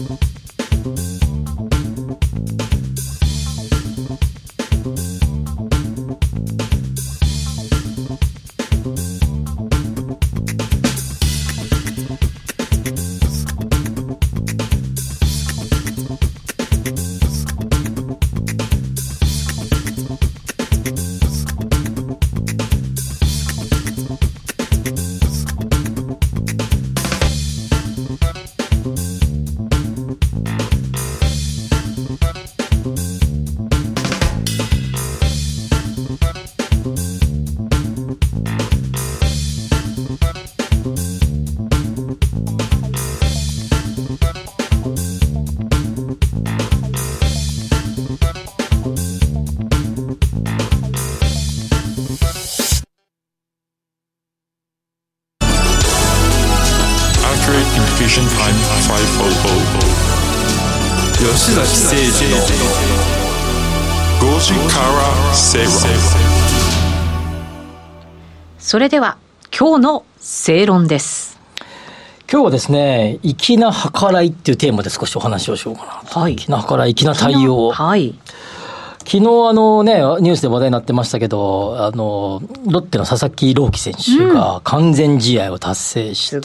[68.69, 69.17] それでは
[69.51, 71.39] 今日の正論です
[72.31, 76.21] 今日はですね、粋な計らいっていうテーマで少しお話をしようかな。
[76.21, 76.37] はい。
[76.37, 77.71] 粋な計らい、粋な対応。
[77.71, 78.13] はい。
[78.99, 86.43] 昨日あのね、ニュースで話題になってましたけど、あの、ロッテの佐々木朗希選手が完全試合を達成して、うん、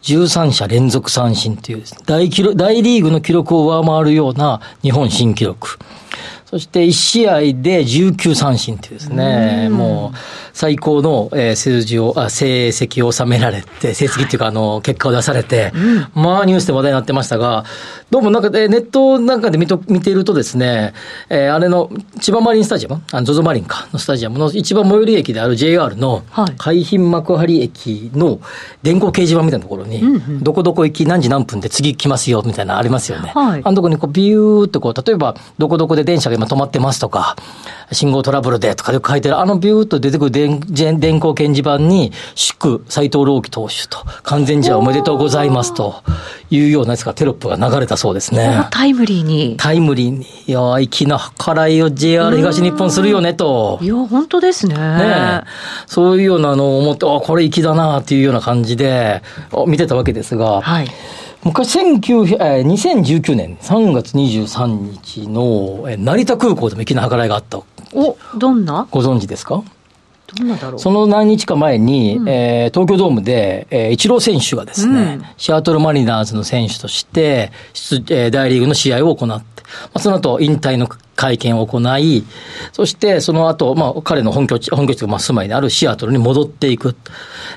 [0.00, 5.78] 13者連続三振という大大リーグの記録を上回るような日本新記録。
[6.56, 10.18] そして1試合で19三振っていうですね、もう
[10.54, 15.70] 最高の数字を、あ成績を収められて、成績っていうか、あの、結果を出されて、
[16.14, 17.64] まあニュースで話題になってましたが、
[18.08, 20.94] どうもなんか、ネットなんかで見と見ているとですね、
[21.28, 21.90] えー、あれの
[22.20, 26.22] 千葉マリンスタジアム、あの、ゾゾマリンかのスタジアムの一番最寄り駅である JR の
[26.56, 28.40] 海浜幕張駅の
[28.82, 30.02] 電光掲示板みたいなところに、
[30.40, 33.32] どこどこ行き何時何分で次来ますよみたいなのありますよね。
[33.34, 37.36] はい、あのとこにこうビューっとこう、例えばどこどこで電車が今止まってますとか、
[37.92, 46.02] 信号トラブルでとかで書いてる、あのビューっと出てくる電電光掲示板に、祝斎藤朗希投手と、完全試合おめでとうございますと
[46.50, 48.66] いうようなやつがテロップが流れたそうですね。
[48.70, 49.56] タイムリーに。
[49.58, 50.26] タイムリーに。
[50.46, 53.78] いや、粋な計らいを JR 東日本するよねと。
[53.82, 54.76] いや、本当ですね。
[54.76, 55.42] ね
[55.86, 59.22] そういうようなのを思って、あ、これ粋だなっていうような感じで、
[59.66, 60.88] 見てたわけですが、はい。
[61.46, 67.58] 昔、2019年3月23日の成田空港でも粋な計らいがあった。
[67.94, 68.88] お、どんな？
[68.90, 69.62] ご存知ですか？
[70.34, 70.80] どんなだろう？
[70.80, 77.52] その何日か前に、うん、えー、東京ドームで、えー、イチロー選手がですね、うん、シアトルマリナーズの選手として、
[78.10, 82.24] えー、大リーグの試合を行って、まあ、その後引退の会見を行い、
[82.72, 86.94] そしてその後、まあ、彼の本拠地、本拠地がまあ住まいであるシアトルに戻っていく。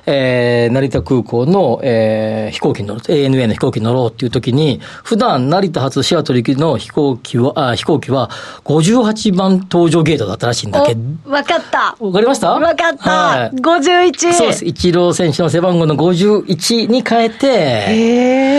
[0.06, 8.30] えー、成田空港の、えー、飛行機に乗る、ANA の飛行機に乗ろうっていう時に、普段成田発シアトル行きの飛行機は、あ飛行機は
[8.64, 11.02] 58番搭乗ゲートだったらしいんだけど。
[11.30, 12.52] わかったわかりました？
[12.52, 14.34] わかった、はい、!51!
[14.34, 14.66] そうです。
[14.66, 18.59] イチロー選手の背番号の51に変えて、のゲ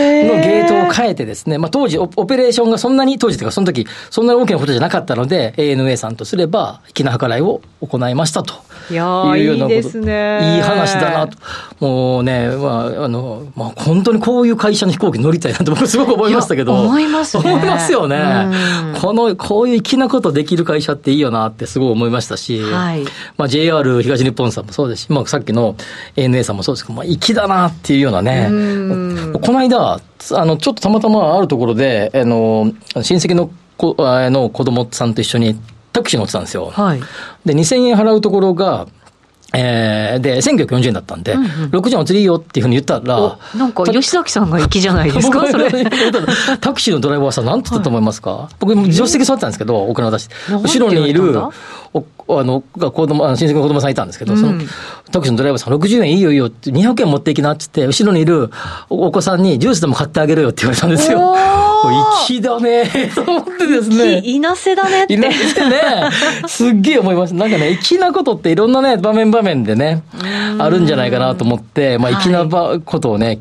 [0.93, 8.53] 変えてですね、まあ当時オペレーションがそんなに、当時というかその時、そんなに大きなことじゃなかったので、ANA さんとすれば、粋な計らいを行いましたと。
[8.89, 9.75] いうようなこと。
[9.75, 10.55] いいですね。
[10.57, 11.37] いい話だなと。
[11.79, 16.73] もうね、まあ、あの、まあ、本当にこういう会社の飛行機乗りたいなと僕すごく思いましたけど。
[16.73, 17.43] 思いますね。
[17.53, 18.17] 思いますよね。
[18.99, 23.03] この、こういう粋なことできる会社っていいよなってすごい思いましたし、はい、
[23.37, 25.75] まあ JR 東日本さんもそうですし、まあさっきの
[26.15, 29.99] ANA さんもそうですけど、まあ粋だなっていうようなね、この間、
[30.31, 35.59] あの、ちょっとたまたまあるところで、あの、親戚の子の子供さんと一緒に
[35.91, 36.67] タクシー乗ってたんですよ。
[36.67, 36.99] はい、
[37.45, 38.87] で、2000円払うところが、
[39.53, 45.69] えー、で、1940円だったんで、うんうん、60円お釣りいいよっていうふうに言ったら、なんか吉崎さんが粋じゃないですか、 それ。
[46.61, 50.35] タクシーのドライバーさん、なんて言ったと思いますか、はい、僕、助手席座ってたんですけど、お金渡して。
[50.49, 51.37] 後ろにいる、
[51.93, 52.05] お
[52.39, 54.53] あの、子供、親戚の子供さんいたんですけど、うん、その、
[55.11, 58.49] タクシーのドライバーさん、60円いいよいいよって、200円持っていきなって言って、後ろにいる
[58.89, 61.35] お子さんにジュースでも買ってあげるよって言われたんですよ。
[62.27, 64.19] 粋だねと思ってですね。
[64.19, 65.13] いなせだねって。
[65.13, 65.81] いなせね。
[66.47, 67.33] すっげえ思います。
[67.33, 70.03] なんかね、粋なことっていろんなね、場面場面でね、
[70.59, 72.45] あるんじゃないかなと思って、まあ、粋な
[72.79, 73.37] ことをね、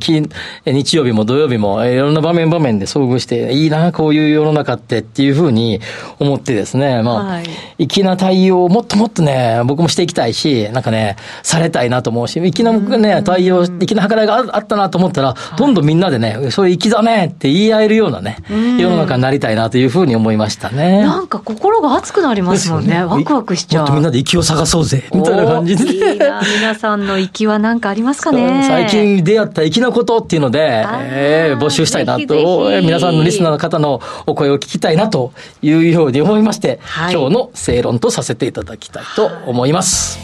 [0.66, 5.80] 日曜日も土曜日も、いろんな場面場面で遭遇して、いいな、こういう世の中ってっていうふうに
[6.18, 7.42] 思ってですね、まあ、
[7.78, 21.02] 粋な対応をもっともっとね、僕もしていきたいし、なんかね、されたいなと思うし、粋なね、対応、粋な計らいがあったなと思ったら、どんどんみんなでね、そういう粋だねって言い合えるようなね、世の中になりたいなというふうに思いましたね。
[21.02, 22.94] なんか心が熱くなりますもんね。
[22.94, 23.82] ねワクワクしちゃう。
[23.82, 26.12] もっとみんなで息を探そうぜ、みたいな感じで。
[26.12, 28.64] いいな、皆さんの息は何かありますかね。
[28.66, 40.18] 最近出会った粋なことっていうので、えー、募集したいなと、皆さんのリスナーの方のお声を聞きたいなというように思いまして、はい、今日の正論とさせていただきたいと思います。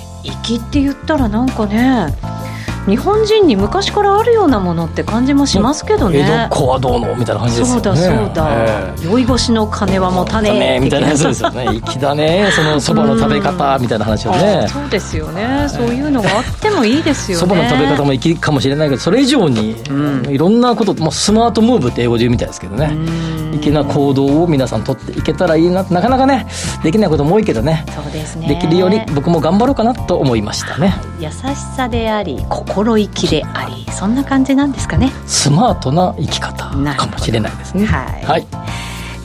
[0.45, 2.15] 粋って言ったらなんかね
[2.87, 6.21] 日本人に昔からあるようなものって感じもしますけどね。
[6.21, 7.83] 江戸っ子はどうのみたいな感じですよね。
[7.83, 10.79] そうだそうだ、えー、酔い越しの金はもたね。
[10.81, 11.67] みたいなやつですよね。
[11.85, 12.49] 粋だね。
[12.55, 14.67] そのそばの食べ方みたいな話をね。
[14.69, 15.67] そうですよね。
[15.69, 17.41] そういうのがあってもいいですよね。
[17.41, 22.97] そばの食べ方も粋かもしれないけどそれ以上に、うん、いろんなこと、まあ、スマートムーブって英語で言うみたいですけどね。
[23.61, 25.83] 粋な行動を皆さん取っていけたらいいな。
[25.83, 26.47] なかなかね
[26.83, 27.85] できないことも多いけどね。
[27.95, 28.49] そうですね。
[28.49, 30.95] できるように僕も頑張ろうかなと思いましたね。
[31.21, 32.45] 優しさであり
[32.77, 35.11] 心意気でありそんな感じなんですかね。
[35.27, 37.87] スマートな生き方かもしれないですね。
[37.87, 38.47] はい、はい。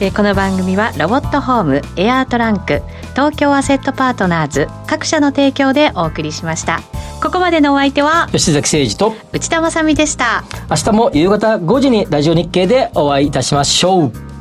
[0.00, 2.80] えー、この番組はロボットホームエアートランク
[3.10, 6.80] 東京アセットパートナーズ各社の提供でお送りしました。
[7.22, 10.44] ここまでのお相手は吉崎誠二と内田まさでした。
[10.70, 14.31] 明日も夕方5時にラジオ日経でお会いいたしましょう